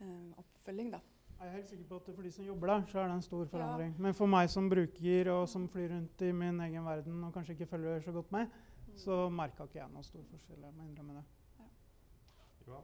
[0.00, 1.02] eh, oppfølging, da.
[1.40, 3.22] Jeg er helt sikker på at For de som jobber der, så er det en
[3.24, 3.92] stor forandring.
[3.96, 4.02] Ja.
[4.04, 7.56] Men for meg som bruker og som flyr rundt i min egen verden og kanskje
[7.56, 8.50] ikke følger så godt med,
[8.86, 8.96] mm.
[9.00, 10.60] så merka ikke jeg noe stor forskjell.
[10.66, 11.24] Jeg må innrømme det.
[12.68, 12.80] Ja.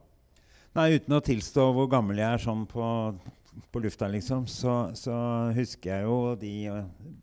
[0.77, 2.87] Nei, Uten å tilstå hvor gammel jeg er sånn på,
[3.73, 5.13] på lufta, liksom, så, så,
[5.57, 6.81] husker jeg jo de uh,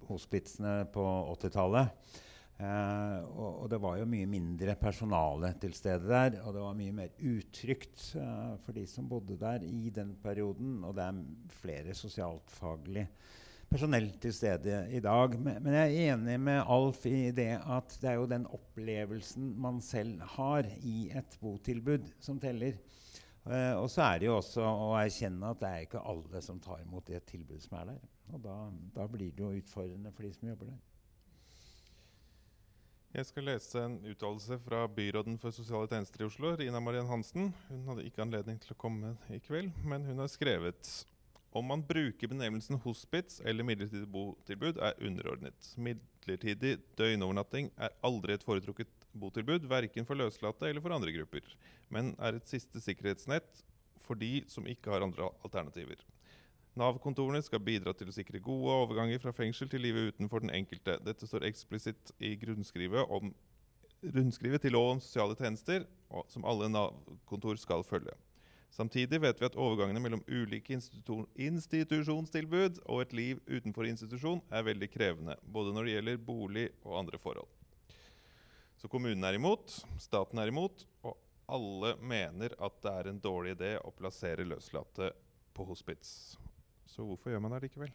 [0.09, 2.23] hospitsene på 80-tallet.
[2.55, 6.39] Eh, og, og, det var jo mye mindre personale til stede der.
[6.45, 10.83] Og det var mye mer utrygt eh, for de som bodde der i den perioden.
[10.87, 11.25] Og det er
[11.63, 13.09] flere sosialfaglig
[13.75, 15.35] personell til stede i dag.
[15.41, 19.55] Men, men, jeg er enig med Alf i det at det er jo den opplevelsen
[19.61, 22.79] man selv har i et botilbud, som teller.
[23.45, 26.63] Eh, og så er det jo også å erkjenne at det er ikke alle som
[26.63, 28.03] tar imot det tilbudet som er der.
[28.33, 28.59] Og da,
[28.95, 30.83] da blir det jo utfordrende for de som jobber der.
[33.15, 37.53] Jeg skal lese en uttalelse fra byråden for sosiale tjenester i Oslo, Rina Mariann Hansen.
[37.69, 40.91] Hun hadde ikke anledning til å komme i kveld, men hun har skrevet
[41.55, 45.69] Om man bruker benevnelsen hospits eller midlertidig botilbud, er underordnet.
[45.79, 51.47] Midlertidig døgnovernatting er aldri et foretrukket botilbud, verken for løslatte eller for andre grupper,
[51.95, 53.63] men er et siste sikkerhetsnett
[54.03, 56.03] for de som ikke har andre alternativer.
[56.75, 60.97] Nav-kontorene skal bidra til å sikre gode overganger fra fengsel til livet utenfor den enkelte.
[61.07, 63.31] Dette står eksplisitt i grunnskrivet, om,
[64.03, 65.85] rundskrivet til lov om sosiale tjenester,
[66.33, 68.15] som alle Nav-kontor skal følge.
[68.75, 74.89] Samtidig vet vi at overgangene mellom ulike institusjonstilbud og et liv utenfor institusjon er veldig
[74.91, 77.47] krevende, både når det gjelder bolig og andre forhold.
[78.83, 81.15] Så kommunen er imot, staten er imot, og
[81.55, 85.13] alle mener at det er en dårlig idé å plassere løslatte
[85.55, 86.35] på hospits.
[86.87, 87.93] Så hvorfor gjør man det likevel?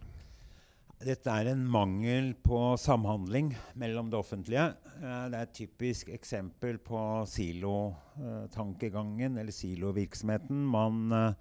[0.99, 4.75] Dette er en mangel på samhandling mellom det offentlige.
[4.99, 10.59] Eh, det er et typisk eksempel på silotankegangen eller silovirksomheten.
[10.67, 11.31] Man eh,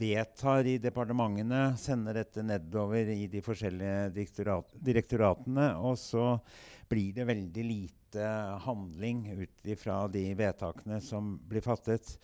[0.00, 4.08] vedtar i departementene, sender dette nedover i de forskjellige
[4.80, 6.40] direktoratene, og så
[6.88, 8.24] blir det veldig lite
[8.64, 12.16] handling ut ifra de vedtakene som blir fattet.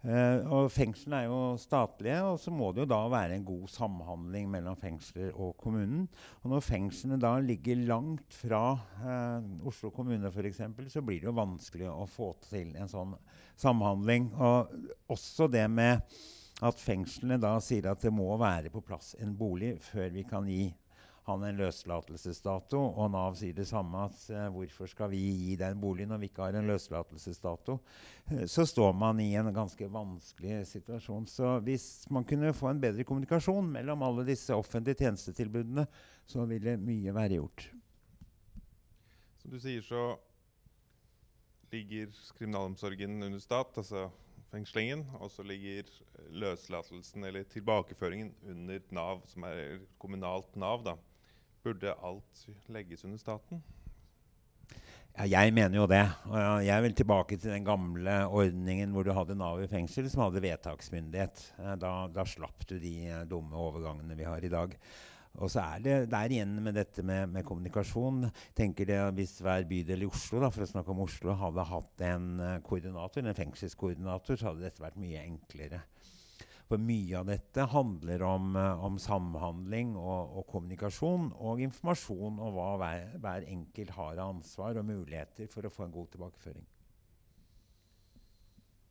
[0.00, 3.66] Uh, og Fengslene er jo statlige, og så må det jo da være en god
[3.68, 6.06] samhandling mellom fengsler og kommunen.
[6.40, 8.62] Og Når fengslene da ligger langt fra
[9.04, 13.12] uh, Oslo kommune f.eks., så blir det jo vanskelig å få til en sånn
[13.60, 14.30] samhandling.
[14.40, 16.00] Og også det med
[16.64, 20.48] at fengslene da sier at det må være på plass en bolig før vi kan
[20.48, 20.70] gi
[21.30, 24.04] han en løslatelsesdato, og Nav sier det samme.
[24.06, 27.78] at uh, Hvorfor skal vi gi deg en bolig når vi ikke har en løslatelsesdato?
[28.30, 31.28] Uh, så står man i en ganske vanskelig situasjon.
[31.30, 35.86] Så hvis man kunne få en bedre kommunikasjon mellom alle disse offentlige tjenestetilbudene,
[36.30, 37.70] så ville mye være gjort.
[39.40, 40.14] Som du sier, så
[41.72, 44.08] ligger kriminalomsorgen under stat, altså
[44.50, 45.88] fengslingen, og så ligger
[46.30, 50.84] løslatelsen eller tilbakeføringen under Nav, som er kommunalt Nav.
[50.84, 50.96] da.
[51.64, 53.60] Burde alt legges under staten?
[55.18, 56.04] Ja, jeg mener jo det.
[56.64, 60.42] Jeg vil tilbake til den gamle ordningen hvor du hadde Nav i fengsel, som hadde
[60.44, 61.42] vedtaksmyndighet.
[61.58, 64.76] Eh, da, da slapp du de eh, dumme overgangene vi har i dag.
[65.38, 68.30] Og så er det der igjen med dette med, med kommunikasjon.
[68.56, 72.04] tenker det Hvis hver bydel i Oslo da, for å snakke om Oslo, hadde hatt
[72.08, 75.84] en uh, koordinator, en fengselskoordinator, så hadde dette vært mye enklere.
[76.70, 82.52] For mye av dette handler om, uh, om samhandling og, og, kommunikasjon og informasjon og
[82.54, 86.68] hva hver, hver, enkelt har av ansvar og muligheter for å få en god tilbakeføring.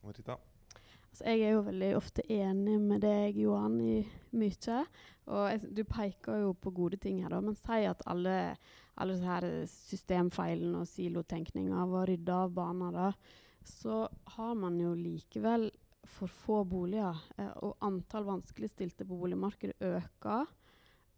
[0.03, 0.35] Marita?
[1.07, 4.03] Altså, jeg er jo veldig ofte enig med deg, Johan, i
[4.35, 4.83] mye.
[5.31, 8.39] Og jeg, du peker jo på gode ting her, da, men si at alle,
[8.99, 9.35] alle
[9.71, 13.13] systemfeilene og silotenkninga var rydda av banen, da,
[13.63, 14.03] så
[14.35, 15.69] har man jo likevel
[16.07, 17.17] for få boliger.
[17.37, 20.47] Eh, og antall vanskeligstilte på boligmarkedet øker.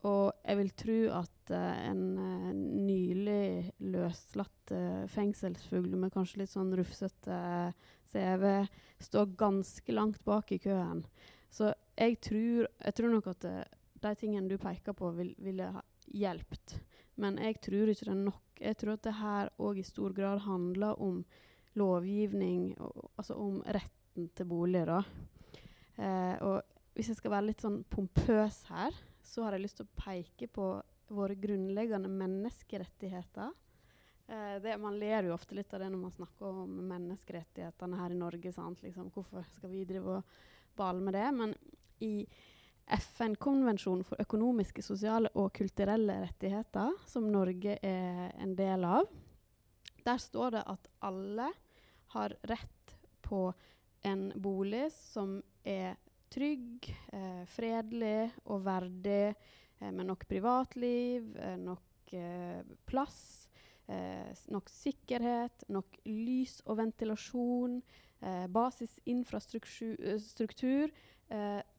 [0.08, 2.48] Og jeg vil tro at eh, en uh,
[2.88, 7.38] nylig løslatt eh, fengselsfugl med kanskje litt sånn rufsete
[8.10, 8.48] CV
[9.02, 11.04] står ganske langt bak i køen.
[11.54, 13.46] Så jeg tror, jeg tror nok at
[14.02, 16.80] de tingene du peker på, vil, ville ha hjulpet.
[17.22, 18.44] Men jeg tror ikke det er nok.
[18.62, 21.22] Jeg tror at det her òg i stor grad handler om
[21.78, 25.04] lovgivning, og, altså om rett retten til bolig, da.
[25.96, 26.62] Eh, og
[26.96, 28.94] hvis jeg skal være litt sånn pompøs her,
[29.24, 33.52] så har jeg lyst til å peke på våre grunnleggende menneskerettigheter.
[34.28, 38.12] Eh, det, man ler jo ofte litt av det når man snakker om menneskerettighetene her
[38.12, 38.52] i Norge.
[38.52, 40.24] Liksom, hvorfor skal vi drive og
[40.76, 41.32] bale med det?
[41.32, 41.56] Men
[42.02, 42.26] i
[42.92, 49.08] FN-konvensjonen for økonomiske, sosiale og kulturelle rettigheter, som Norge er en del av,
[50.04, 51.52] der står det at alle
[52.12, 53.46] har rett på
[54.02, 55.96] en bolig som er
[56.32, 59.36] trygg, eh, fredelig og verdig,
[59.80, 63.50] eh, med nok privatliv, eh, nok eh, plass,
[63.88, 67.82] eh, nok sikkerhet, nok lys og ventilasjon,
[68.22, 70.92] eh, basisinfrastruktur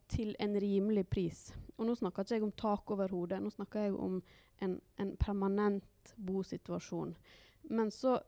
[0.08, 1.52] til en rimelig pris.
[1.76, 4.22] Og nå snakker ikke jeg om tak over hodet, nå snakker jeg om
[4.64, 7.16] en, en permanent bosituasjon.
[7.68, 8.18] Men så,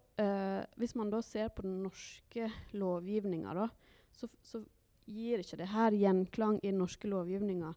[0.77, 3.69] hvis man da ser på den norske lovgivninga,
[4.15, 4.63] så, så
[5.05, 7.75] gir ikke det her gjenklang i den norske lovgivninga.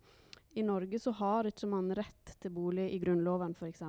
[0.58, 3.84] I Norge så har ikke man rett til bolig i Grunnloven f.eks.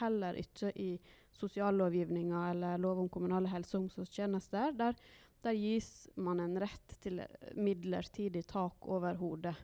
[0.00, 0.96] Heller ikke i
[1.38, 4.72] sosiallovgivninga eller lov om kommunale helse- og omsorgstjenester.
[4.78, 4.96] Der,
[5.44, 7.22] der, gis man en rett til
[7.54, 9.54] midlertidig tak over hodet.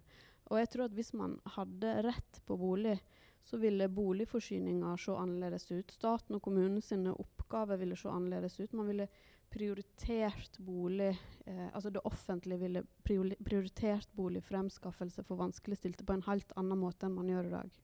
[0.48, 2.96] Og jeg tror at hvis man hadde rett på bolig,
[3.44, 5.90] så ville boligforsyninga se annerledes ut.
[5.90, 8.72] Staten og kommunen sine oppgaver ville se annerledes ut.
[8.76, 9.08] Man ville
[9.52, 11.10] prioritert bolig
[11.46, 17.16] eh, Altså det offentlige ville prioritert boligfremskaffelse for vanskeligstilte på en helt annen måte enn
[17.16, 17.78] man gjør i dag?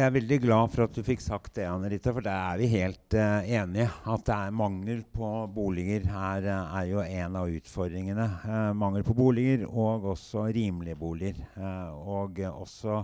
[0.00, 2.68] Jeg er veldig glad for at du fikk sagt det, Anne-Rita, for der er vi
[2.72, 3.84] helt uh, enige.
[4.08, 8.24] At det er mangel på boliger her uh, er jo en av utfordringene.
[8.46, 11.42] Uh, mangel på boliger og også rimelige boliger.
[11.60, 13.02] og også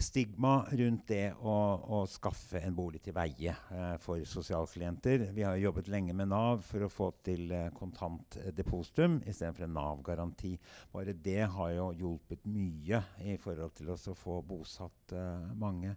[0.00, 1.58] stigma rundt det å,
[1.98, 3.52] å, skaffe en bolig til veie
[4.00, 5.26] for sosialklienter.
[5.36, 10.54] Vi har jobbet lenge med Nav for å få til kontant depositum istedenfor en Nav-garanti.
[10.96, 15.18] Bare det har jo hjulpet mye i forhold til å få bosatt
[15.60, 15.92] mange.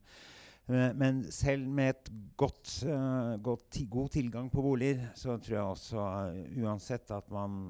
[0.67, 5.63] Eh, men selv med et godt, uh, godt god tilgang på boliger, så tror jeg
[5.63, 7.63] også uh, uansett at man,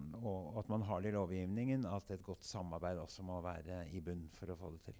[0.59, 4.27] at man har det i lovgivningen, at et godt samarbeid også må være i bunn
[4.35, 4.99] for å få det til.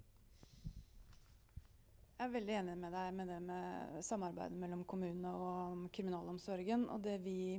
[2.16, 6.84] Jeg er veldig enig med deg med det med samarbeidet mellom kommunene og kriminalomsorgen.
[6.94, 7.58] Og det vi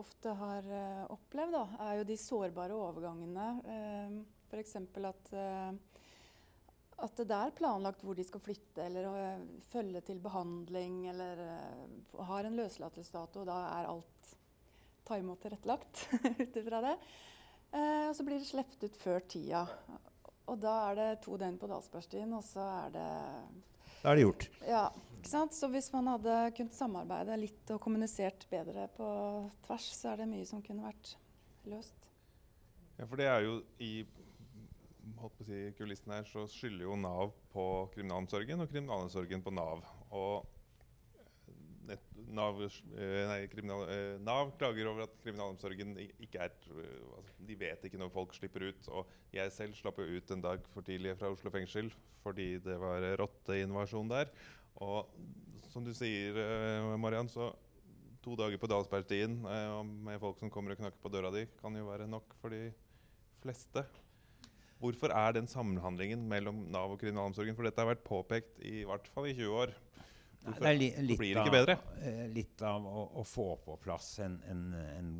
[0.00, 0.68] ofte har
[1.12, 3.48] opplevd, da, er jo de sårbare overgangene.
[3.68, 4.20] Uh,
[4.50, 4.78] F.eks.
[4.80, 5.34] at
[7.04, 12.20] at det er planlagt hvor de skal flytte, eller uh, følge til behandling, eller uh,
[12.28, 13.44] har en løslatelsesdato.
[13.48, 14.32] Da er alt
[15.08, 16.06] time og tilrettelagt
[16.42, 16.94] ut ifra det.
[17.70, 19.64] Uh, og så blir det sluppet ut før tida.
[20.50, 23.08] Og da er det to døgn på Dalsbergstien, og så er det
[24.00, 24.46] Da er det gjort.
[24.66, 24.84] Ja,
[25.20, 25.54] ikke sant?
[25.54, 29.10] Så hvis man hadde kunnet samarbeide litt og kommunisert bedre på
[29.66, 31.14] tvers, så er det mye som kunne vært
[31.70, 32.08] løst.
[32.98, 33.92] Ja, for det er jo i
[35.18, 39.52] holdt på å si, kulissen her, så skylder jo Nav på kriminalomsorgen og kriminalomsorgen på
[39.54, 39.84] Nav.
[40.16, 40.46] Og
[41.88, 47.56] nett, Nav, eh, nei, kriminal, eh, Nav, klager over at kriminalomsorgen ikke er altså, De
[47.58, 48.90] vet ikke når folk slipper ut.
[48.94, 51.90] Og jeg selv slapp jo ut en dag for tidlig fra Oslo fengsel
[52.20, 54.28] fordi det var rotteinvasjon der.
[54.84, 55.08] Og
[55.72, 56.36] som du sier,
[57.00, 57.48] Mariann, så
[58.20, 61.88] to dager på Dalsbergstien med folk som kommer og knakker på døra di, kan jo
[61.88, 62.68] være nok for de
[63.40, 63.86] fleste.
[64.80, 67.56] Hvorfor er den samhandlingen mellom Nav og kriminalomsorgen?
[67.56, 69.74] For dette har vært påpekt i hvert fall i 20 år.
[70.40, 71.74] Hvorfor det er li litt blir det ikke bedre?
[71.76, 74.62] Av, eh, litt av å, å, få på plass en, en,
[74.96, 75.10] en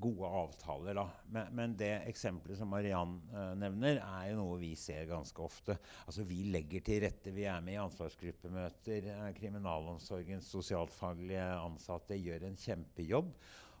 [0.00, 0.96] gode avtaler.
[0.96, 1.04] Da.
[1.34, 5.76] Men, men, det eksempelet som Mariann uh, nevner, er jo noe vi ser ganske ofte.
[6.06, 7.34] Altså Vi legger til rette.
[7.36, 9.10] Vi er med i ansvarsgruppemøter.
[9.12, 13.32] Uh, kriminalomsorgens sosialfaglige ansatte gjør en kjempejobb.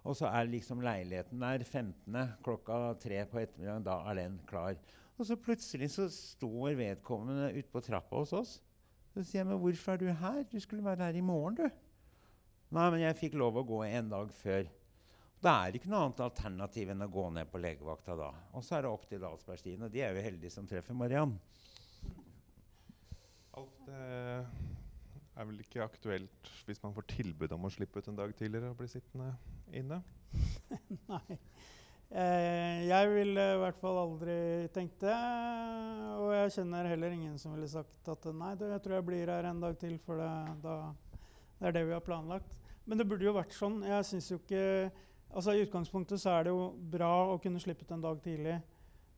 [0.06, 2.20] Og så er liksom leiligheten der 15.
[2.44, 3.88] klokka tre på ettermiddagen.
[3.88, 4.76] Da er den klar.
[5.16, 8.56] Og så plutselig så står vedkommende ute på trappa hos oss.
[9.14, 10.42] Så sier jeg, men 'Hvorfor er du her?
[10.42, 11.70] Du skulle være her i morgen, du.'
[12.70, 14.66] Nei, men jeg fikk lov å gå en dag før.
[15.40, 18.32] Da er det ikke noe annet alternativ enn å gå ned på legevakta da.
[18.52, 21.36] Og så er det opp til Dalsbergstien, og de er jo heldige som treffer Mariann.
[23.56, 24.00] Alf, det
[25.36, 28.72] er vel ikke aktuelt hvis man får tilbud om å slippe ut en dag tidligere
[28.72, 29.30] og bli sittende
[29.72, 30.02] inne?
[31.12, 31.38] Nei.
[32.06, 34.36] Eh, jeg ville i hvert fall aldri
[34.74, 35.16] tenkt det.
[36.20, 39.48] Og jeg kjenner heller ingen som ville sagt at nei, jeg tror jeg blir her
[39.50, 40.30] en dag til, for det,
[40.62, 40.76] da,
[41.58, 42.62] det er det vi har planlagt.
[42.86, 43.82] Men det burde jo vært sånn.
[43.86, 44.62] Jeg synes jo ikke
[45.36, 48.54] Altså I utgangspunktet så er det jo bra å kunne slippe ut en dag tidlig.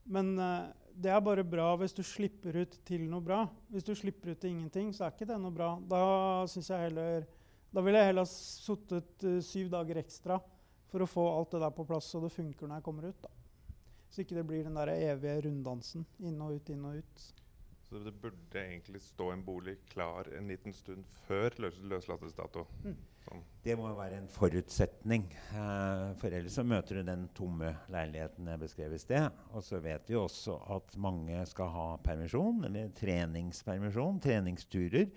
[0.09, 3.43] Men uh, det er bare bra hvis du slipper ut til noe bra.
[3.71, 5.69] Hvis du slipper ut til ingenting, så er ikke det noe bra.
[5.79, 6.01] Da
[6.51, 7.29] synes jeg heller
[7.69, 10.41] Da ville jeg heller sittet uh, syv dager ekstra
[10.89, 13.21] for å få alt det der på plass så det funker når jeg kommer ut.
[13.23, 13.33] da.
[14.09, 16.07] Så ikke det blir den der evige runddansen.
[16.25, 17.29] Inn og ut, inn og ut.
[17.89, 22.67] Så det burde egentlig stå en bolig klar en liten stund før løs løslatelsesdato?
[22.85, 22.99] Mm.
[23.25, 23.41] Sånn.
[23.65, 25.25] Det må jo være en forutsetning.
[25.57, 29.41] Eh, for ellers så møter du den tomme leiligheten jeg beskrev i sted.
[29.57, 35.09] Og så vet vi også at mange skal ha permisjon, eller treningspermisjon, treningsturer.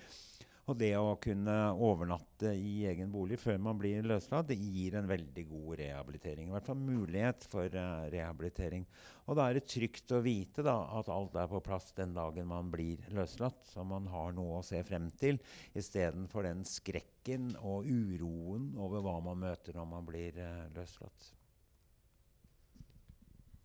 [0.71, 1.53] Og det å kunne
[1.83, 6.47] overnatte i egen bolig før man blir løslatt, det gir en veldig god rehabilitering.
[6.47, 8.85] I hvert fall mulighet for uh, rehabilitering.
[9.27, 12.47] Og da er det trygt å vite da, at alt er på plass den dagen
[12.47, 15.41] man blir løslatt, så man har noe å se frem til,
[15.75, 21.33] istedenfor den skrekken og uroen over hva man møter når man blir uh, løslatt.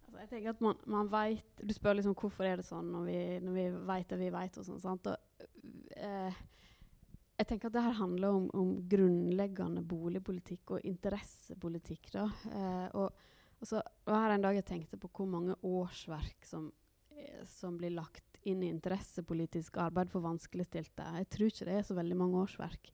[0.03, 3.09] Altså, jeg tenker at man, man vet, Du spør liksom hvorfor er det sånn når
[3.13, 4.59] vi, når vi vet det vi vet.
[4.59, 5.07] og sånn, sant?
[5.15, 5.49] Og,
[6.03, 6.45] uh,
[7.37, 12.11] jeg tenker at det her handler om, om grunnleggende boligpolitikk og interessepolitikk.
[12.14, 12.24] da.
[12.49, 13.26] Eh, og,
[13.59, 16.70] og, så var her en dag jeg tenkte på hvor mange årsverk som,
[17.12, 21.07] eh, som blir lagt inn i interessepolitisk arbeid for vanskeligstilte.
[21.20, 22.93] Jeg tror ikke det er så veldig mange årsverk.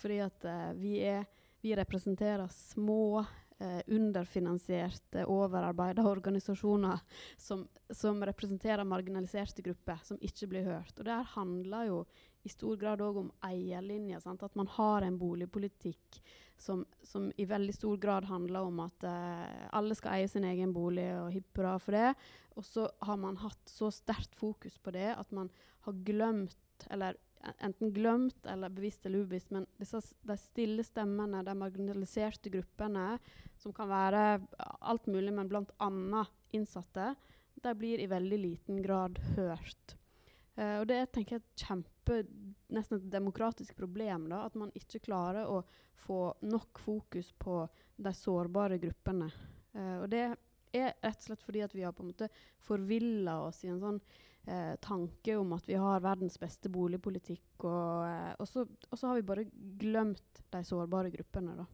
[0.00, 1.24] Fordi at eh, vi, er,
[1.60, 3.24] vi, representerer små,
[3.58, 7.02] eh, underfinansierte, overarbeida organisasjoner
[7.36, 10.96] som, som representerer marginaliserte grupper som ikke blir hørt.
[10.96, 12.04] Og det her handler jo
[12.44, 14.20] i stor grad òg om eierlinja.
[14.20, 16.20] At man har en boligpolitikk
[16.60, 20.72] som, som, i veldig stor grad handler om at uh, alle skal eie sin egen
[20.76, 22.10] bolig, og hipp hurra for det.
[22.54, 25.50] Og så har man hatt så sterkt fokus på det at man
[25.88, 27.18] har glemt, eller
[27.60, 33.18] enten glemt eller bevisst eller ubevisst, men disse, de stille stemmene, de marginaliserte gruppene,
[33.60, 34.22] som kan være
[34.80, 36.24] alt mulig, men bl.a.
[36.56, 37.12] innsatte,
[37.64, 39.96] de blir i veldig liten grad hørt.
[40.54, 42.20] Uh, og det er tenker jeg, et kjempe,
[42.74, 44.28] nesten et demokratisk problem.
[44.30, 45.62] da, At man ikke klarer å
[45.98, 47.64] få nok fokus på
[47.96, 49.30] de sårbare gruppene.
[49.74, 50.28] Uh, og det
[50.74, 52.30] er rett og slett fordi at vi har på en måte
[52.62, 58.38] forvilla oss i en sånn uh, tanke om at vi har verdens beste boligpolitikk, og,
[58.38, 59.48] og, så, og så har vi bare
[59.80, 61.58] glemt de sårbare gruppene.
[61.58, 61.66] da.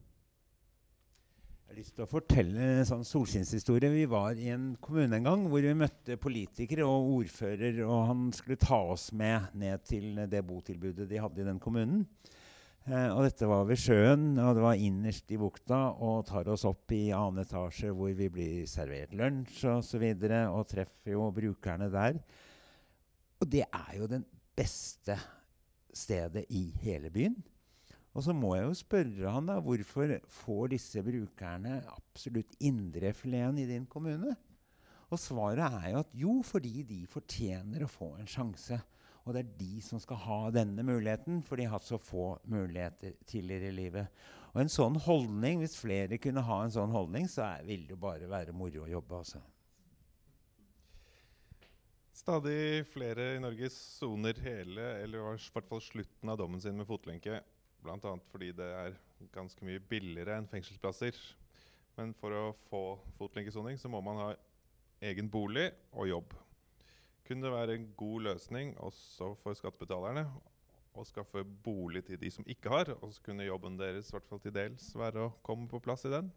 [1.71, 3.87] Jeg har lyst til å fortelle en sånn solskinnshistorie.
[3.93, 8.25] Vi var i en kommune en gang hvor vi møtte politikere og ordfører, og han
[8.35, 12.01] skulle ta oss med ned til det botilbudet de hadde i den kommunen.
[12.83, 16.67] Eh, og dette var ved sjøen, og det var innerst i bukta, og tar oss
[16.67, 21.15] opp i annen etasje hvor vi blir servert lunsj osv., og, så videre, og treffer
[21.15, 22.19] jo brukerne der.
[23.39, 24.27] Og det er jo den
[24.59, 25.15] beste
[25.95, 27.39] stedet i hele byen.
[28.11, 33.67] Og så må jeg jo spørre han da, hvorfor får disse brukerne absolutt indrefileten i
[33.69, 34.33] din kommune?
[35.11, 38.79] Og svaret er jo at jo, fordi de fortjener å få en sjanse.
[39.21, 42.33] Og det er de som skal ha denne muligheten, for de har hatt så få
[42.49, 44.21] muligheter tidligere i livet.
[44.51, 47.99] Og en sånn holdning, hvis flere kunne ha en sånn holdning, så er, vil det
[48.01, 49.21] bare være moro å jobbe.
[49.21, 49.43] altså.
[52.21, 56.89] Stadig flere i Norge soner hele, eller i hvert fall slutten av dommen sin med
[56.89, 57.39] fotlenke.
[57.81, 58.13] Bl.a.
[58.31, 58.97] fordi det er
[59.33, 61.17] ganske mye billigere enn fengselsplasser.
[61.97, 62.83] Men for å få
[63.17, 64.29] fotlenkesoning så må man ha
[65.09, 66.35] egen bolig og jobb.
[67.27, 70.25] Kunne det være en god løsning også for skattebetalerne
[70.97, 74.27] å skaffe bolig til de som ikke har, og så kunne jobben deres i hvert
[74.27, 76.31] fall til dels være å komme på plass i den?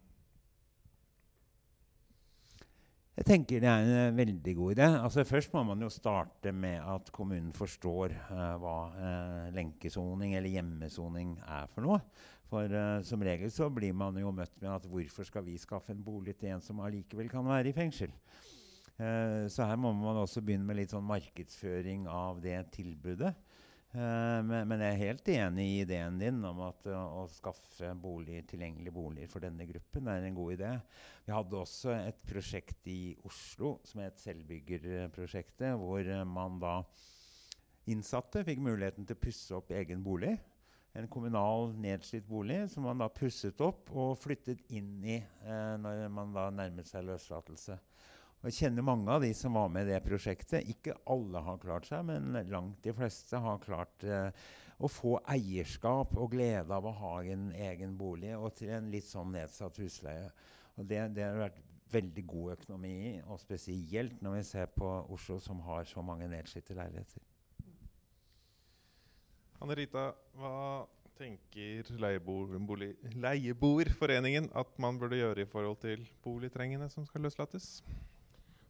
[3.15, 4.87] Jeg tenker det er en uh, veldig god idé.
[4.99, 10.51] Altså Først må man jo starte med at kommunen forstår uh, hva uh, lenkesoning eller
[10.51, 12.01] hjemmesoning er for noe.
[12.45, 12.69] For
[13.01, 16.35] som regel så blir man jo møtt med at hvorfor skal vi skaffe en bolig
[16.37, 18.13] til en som allikevel kan være i fengsel?
[18.95, 23.33] så her må man også begynne med litt sånn markedsføring av det tilbudet.
[23.95, 27.93] Uh, men, men, jeg er helt enig i ideen din om at uh, å skaffe
[27.95, 30.71] bolig, tilgjengelige boliger for denne gruppen er en god idé.
[31.23, 36.73] Vi hadde også et prosjekt i Oslo som het Selvbyggerprosjektet, hvor uh, man da
[37.87, 40.33] innsatte fikk muligheten til å pusse opp egen bolig.
[40.95, 46.31] En kommunal nedslitt bolig som man da pusset opp og flyttet inn i når man
[46.35, 47.75] da nærmet seg løslatelse.
[48.41, 50.67] Og jeg kjenner mange av de som var med i det prosjektet.
[50.69, 54.29] Ikke alle har klart seg, men langt de fleste har klart eh,
[54.77, 59.07] å få eierskap og glede av å ha en egen bolig, og til en litt
[59.07, 60.27] sånn nedsatt husleie.
[60.75, 61.61] Og det, det har vært
[61.93, 66.75] veldig god økonomi og spesielt når vi ser på Oslo, som har så mange nedslitte
[66.77, 67.23] leiligheter.
[69.63, 70.83] Anne Rita, hva
[71.15, 71.87] tenker
[73.15, 77.79] Leieboerforeningen at man burde gjøre i forhold til boligtrengende som skal løslates?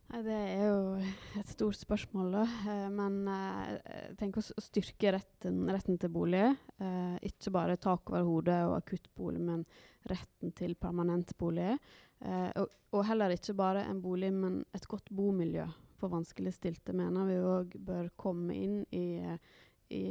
[0.06, 0.98] Det er jo
[1.40, 2.44] et stort spørsmål, da.
[2.70, 6.46] Eh, men eh, jeg tenker å styrke retten, retten til bolig.
[6.78, 9.66] Eh, ikke bare tak over hodet og akuttbolig, men
[10.10, 11.74] retten til permanent bolig.
[12.22, 15.66] Eh, og, og, heller ikke bare en bolig, men et godt bomiljø
[16.00, 19.22] for vanskeligstilte mener vi òg bør komme inn i,
[19.96, 20.02] i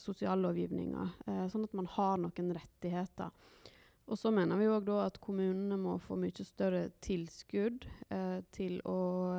[0.00, 1.04] sosiallovgivninga,
[1.52, 3.28] sånn at man har noen rettigheter.
[4.04, 8.98] Og så mener vi òg at kommunene må få mye større tilskudd eh, til å,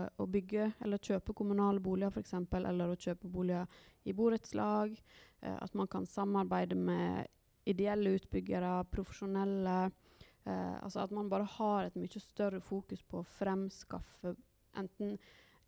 [0.09, 3.69] å, bygge eller kjøpe kommunale boliger f.eks., eller å kjøpe boliger
[4.09, 4.95] i borettslag.
[5.41, 7.29] Eh, at man kan samarbeide med
[7.69, 9.77] ideelle utbyggere, profesjonelle.
[10.45, 14.33] Eh, altså at man bare har et mye større fokus på å fremskaffe
[14.77, 15.17] enten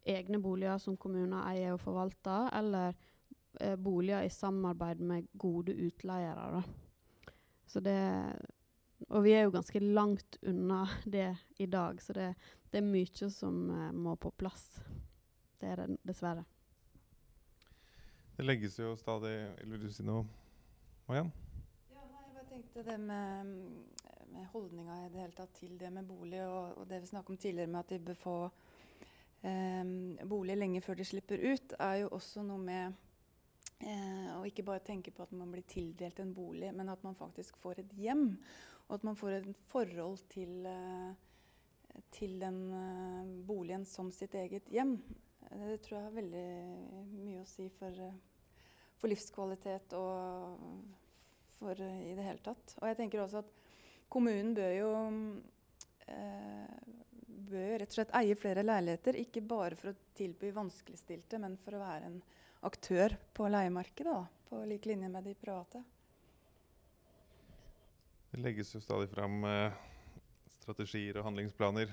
[0.08, 2.94] egne boliger som kommuner eier og forvalter, eller
[3.62, 6.66] eh, boliger i samarbeid med gode utleiere.
[7.68, 8.00] Så det
[9.08, 11.30] og vi er jo ganske langt unna det
[11.62, 12.28] i dag, så det,
[12.72, 14.80] det er mye som uh, må på plass.
[15.62, 16.46] Det er det dessverre.
[18.38, 19.34] Det legges jo stadig
[19.66, 20.28] Vil du si noe,
[21.08, 21.32] Mariann?
[21.90, 23.56] Ja, nei, jeg bare tenkte det med,
[24.34, 27.34] med holdninga i det hele tatt til det med bolig, og, og det vi snakket
[27.34, 28.38] om tidligere med at de bør få
[29.42, 29.98] um,
[30.30, 33.04] bolig lenge før de slipper ut, er jo også noe med
[33.78, 37.16] Eh, og ikke bare tenke på at man blir tildelt en bolig, men at man
[37.16, 38.32] faktisk får et hjem.
[38.88, 44.70] Og at man får et forhold til, eh, til den eh, boligen som sitt eget
[44.72, 44.98] hjem.
[45.48, 46.48] Det tror jeg har veldig
[47.24, 48.00] mye å si for,
[49.00, 50.64] for livskvalitet og
[51.58, 52.76] for i det hele tatt.
[52.82, 53.54] Og jeg tenker også at
[54.12, 54.92] kommunen bør jo
[56.08, 56.98] eh,
[57.48, 59.20] bør rett og slett eie flere leiligheter.
[59.24, 62.18] Ikke bare for å tilby vanskeligstilte, men for å være en
[62.68, 64.14] aktør på leiemarkedet.
[64.14, 65.84] Da, på lik linje med de private.
[68.38, 69.78] Det legges jo stadig fram eh,
[70.60, 71.90] strategier og handlingsplaner.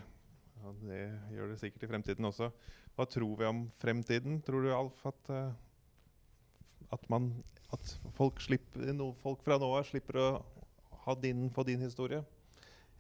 [0.61, 0.99] Ja, det
[1.33, 2.51] gjør det sikkert i fremtiden også.
[2.93, 4.43] Hva tror vi om fremtiden?
[4.45, 7.31] Tror du, Alf, at, uh, at, man,
[7.73, 12.21] at folk, slipper, no, folk, fra nå av slipper å din, få din historie?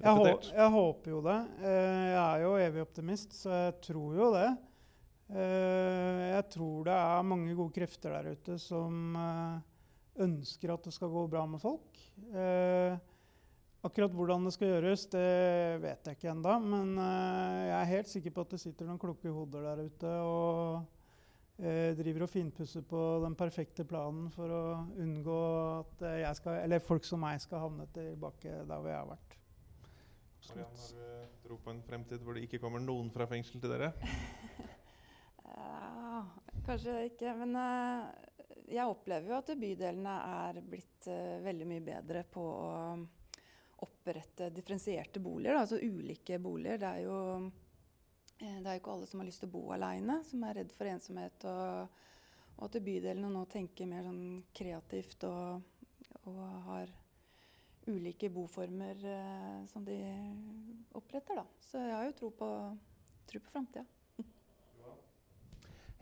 [0.00, 1.38] Jeg, hå jeg, håper jo det.
[1.60, 4.50] Uh, jeg er jo evig optimist, så jeg tror jo det.
[5.28, 9.18] Uh, jeg tror det er mange gode krefter der ute som
[10.16, 12.06] ønsker at det skal gå bra med folk.
[13.84, 15.30] Akkurat hvordan det skal gjøres, det
[15.82, 16.52] vet jeg ikke ennå.
[16.64, 20.12] Men uh, jeg er helt sikker på at det sitter noen kloke hoder der ute
[20.24, 20.86] og
[21.60, 24.60] uh, driver og finpusser på den perfekte planen for å
[25.04, 25.40] unngå
[25.82, 29.36] at uh, skal, eller folk som meg skal havne tilbake der hvor jeg har vært.
[30.44, 33.74] Mariann, har du tro på en fremtid hvor det ikke kommer noen fra fengsel til
[33.74, 33.90] dere?
[35.44, 36.22] ja,
[36.64, 37.34] kanskje ikke.
[37.42, 37.52] Men
[38.64, 40.16] jeg opplever jo at bydelene
[40.48, 41.08] er blitt
[41.44, 42.72] veldig mye bedre på å
[44.04, 46.78] opprette differensierte boliger, altså ulike boliger.
[46.78, 47.18] Det er jo
[48.38, 50.74] eh, det er ikke alle som har lyst til å bo alene, som er redd
[50.76, 51.46] for ensomhet.
[51.48, 52.02] Og,
[52.58, 55.64] og at bydelene nå tenker mer sånn kreativt og,
[56.28, 56.92] og har
[57.88, 59.98] ulike boformer eh, som de
[60.92, 61.40] oppretter.
[61.40, 61.48] Da.
[61.70, 62.50] Så jeg har jo tro på,
[63.30, 63.88] tro på framtida.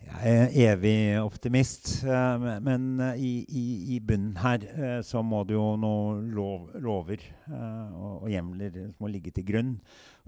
[0.03, 3.63] Jeg er evig optimist, eh, men eh, i, i,
[3.95, 8.93] i bunnen her eh, så må det jo noen lov, lover og, og hjemler som
[9.03, 9.73] må ligge til grunn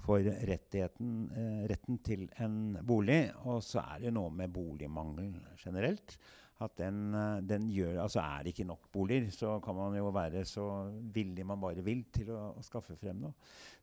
[0.05, 2.57] for retten til en
[2.87, 3.21] bolig.
[3.43, 6.17] Og så er det noe med boligmangel generelt
[6.63, 10.11] at den, eh, den, gjør Altså er det ikke nok boliger, så kan man jo
[10.15, 10.65] være så
[11.13, 13.33] villig man bare vil til å, å skaffe frem noe.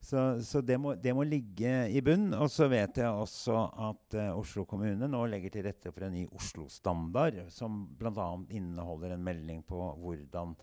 [0.01, 2.31] Så, så det, må, det, må, ligge i bunn.
[2.33, 3.59] Og så vet jeg også
[3.91, 8.31] at uh, Oslo kommune nå legger til rette for en ny Oslo-standard, som bl.a.
[8.57, 10.57] inneholder en melding på hvordan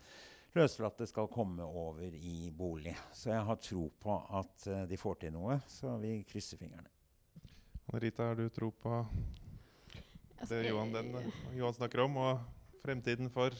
[0.58, 2.96] løslatte skal komme over i bolig.
[3.14, 6.90] Så jeg har tro på at uh, de får til noe, så vi krysser fingrene.
[7.90, 8.98] Rita, har du tro på
[10.40, 12.40] Altså, det Johan, den, Johan snakker om, og
[12.80, 13.54] fremtiden for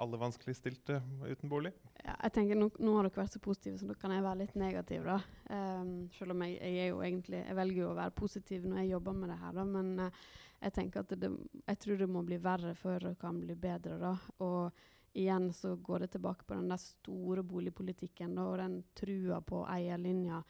[0.00, 1.72] alle vanskeligstilte uten bolig?
[2.00, 4.40] Ja, jeg tenker nå, nå, har dere vært så positive, så da kan jeg være
[4.40, 5.04] litt negativ.
[5.04, 5.18] da.
[5.52, 9.18] Um, selv om jeg, jeg, egentlig, jeg, velger jo å være positiv når jeg jobber
[9.18, 9.52] med det her.
[9.58, 10.24] da, Men uh,
[10.62, 11.30] jeg tenker at det,
[11.66, 14.00] jeg tror det må bli verre før det kan bli bedre.
[14.00, 14.16] da,
[14.46, 19.42] og igjen så går det tilbake på den der store boligpolitikken da, og den trua
[19.44, 20.40] på eierlinja.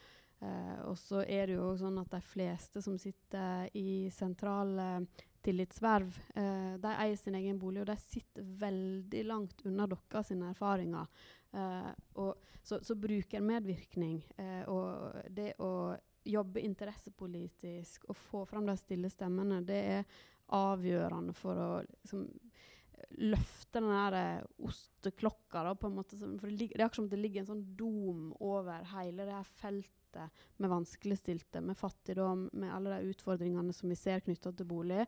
[0.42, 5.04] Uh, og så er det jo sånn at de fleste som sitter i sentrale
[5.44, 6.18] tillitsverv.
[6.34, 11.10] Eh, de eier sin egen bolig, og de sitter veldig langt unna dere sine erfaringer.
[11.52, 15.72] Eh, og, så, så brukermedvirkning eh, og det å
[16.24, 20.20] jobbe interessepolitisk og få fram de stille stemmene, det er
[20.54, 22.28] avgjørende for å liksom,
[23.18, 25.64] løfte den der eh, osteklokka.
[25.66, 28.30] Da, på en måte, for det, det er akkurat som det ligger en sånn dom
[28.40, 30.01] over hele det her feltet
[30.62, 35.06] med vanskeligstilte, med fattigdom, med alle de utfordringene som vi ser knytta til bolig.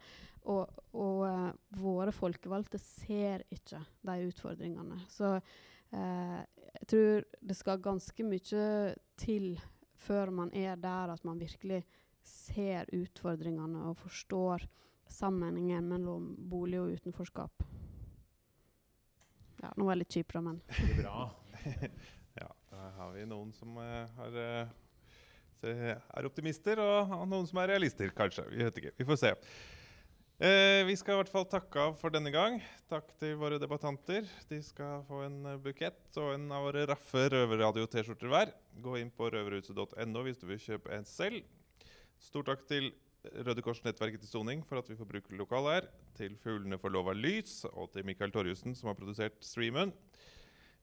[0.50, 1.50] Og, og uh,
[1.80, 5.00] våre folkevalgte ser ikke de utfordringene.
[5.12, 6.40] Så uh,
[6.74, 8.64] jeg tror det skal ganske mye
[9.20, 9.54] til
[10.04, 11.84] før man er der at man virkelig
[12.24, 14.66] ser utfordringene og forstår
[15.08, 17.64] sammenhengen mellom bolig og utenforskap.
[19.62, 20.60] Ja, nå var jeg litt kjip, da, men
[21.00, 21.28] Bra.
[22.40, 24.40] ja, da har vi noen som uh, har
[25.64, 28.46] er optimister, og noen som er realister, kanskje.
[28.52, 28.94] Vi vet ikke.
[29.00, 29.32] Vi får se.
[30.42, 32.56] Eh, vi skal i hvert fall takke av for denne gang.
[32.90, 34.26] Takk til våre debattanter.
[34.50, 38.50] De skal få en bukett og en av våre raffe Røverradio-T-skjorter hver.
[38.82, 41.46] Gå inn på røverhuset.no hvis du vil kjøpe en selv.
[42.18, 42.90] Stor takk til
[43.46, 45.88] Røde Kors-nettverket til soning for at vi får bruke lokalet her.
[46.18, 49.94] Til Fuglene for lov av lys og til Mikael Torjussen som har produsert streamen.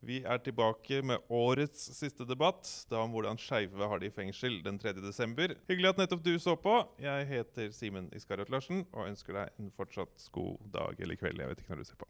[0.02, 4.58] Vi er tilbake med årets siste debatt, da om hvordan skeive har det i fengsel
[4.66, 4.96] den 3.
[4.98, 5.54] desember.
[5.70, 6.74] Hyggelig at nettopp du så på.
[7.02, 11.46] Jeg heter Simen Iskariot Larsen og ønsker deg en fortsatt god dag eller kveld.
[11.46, 12.10] Jeg vet ikke når du ser på.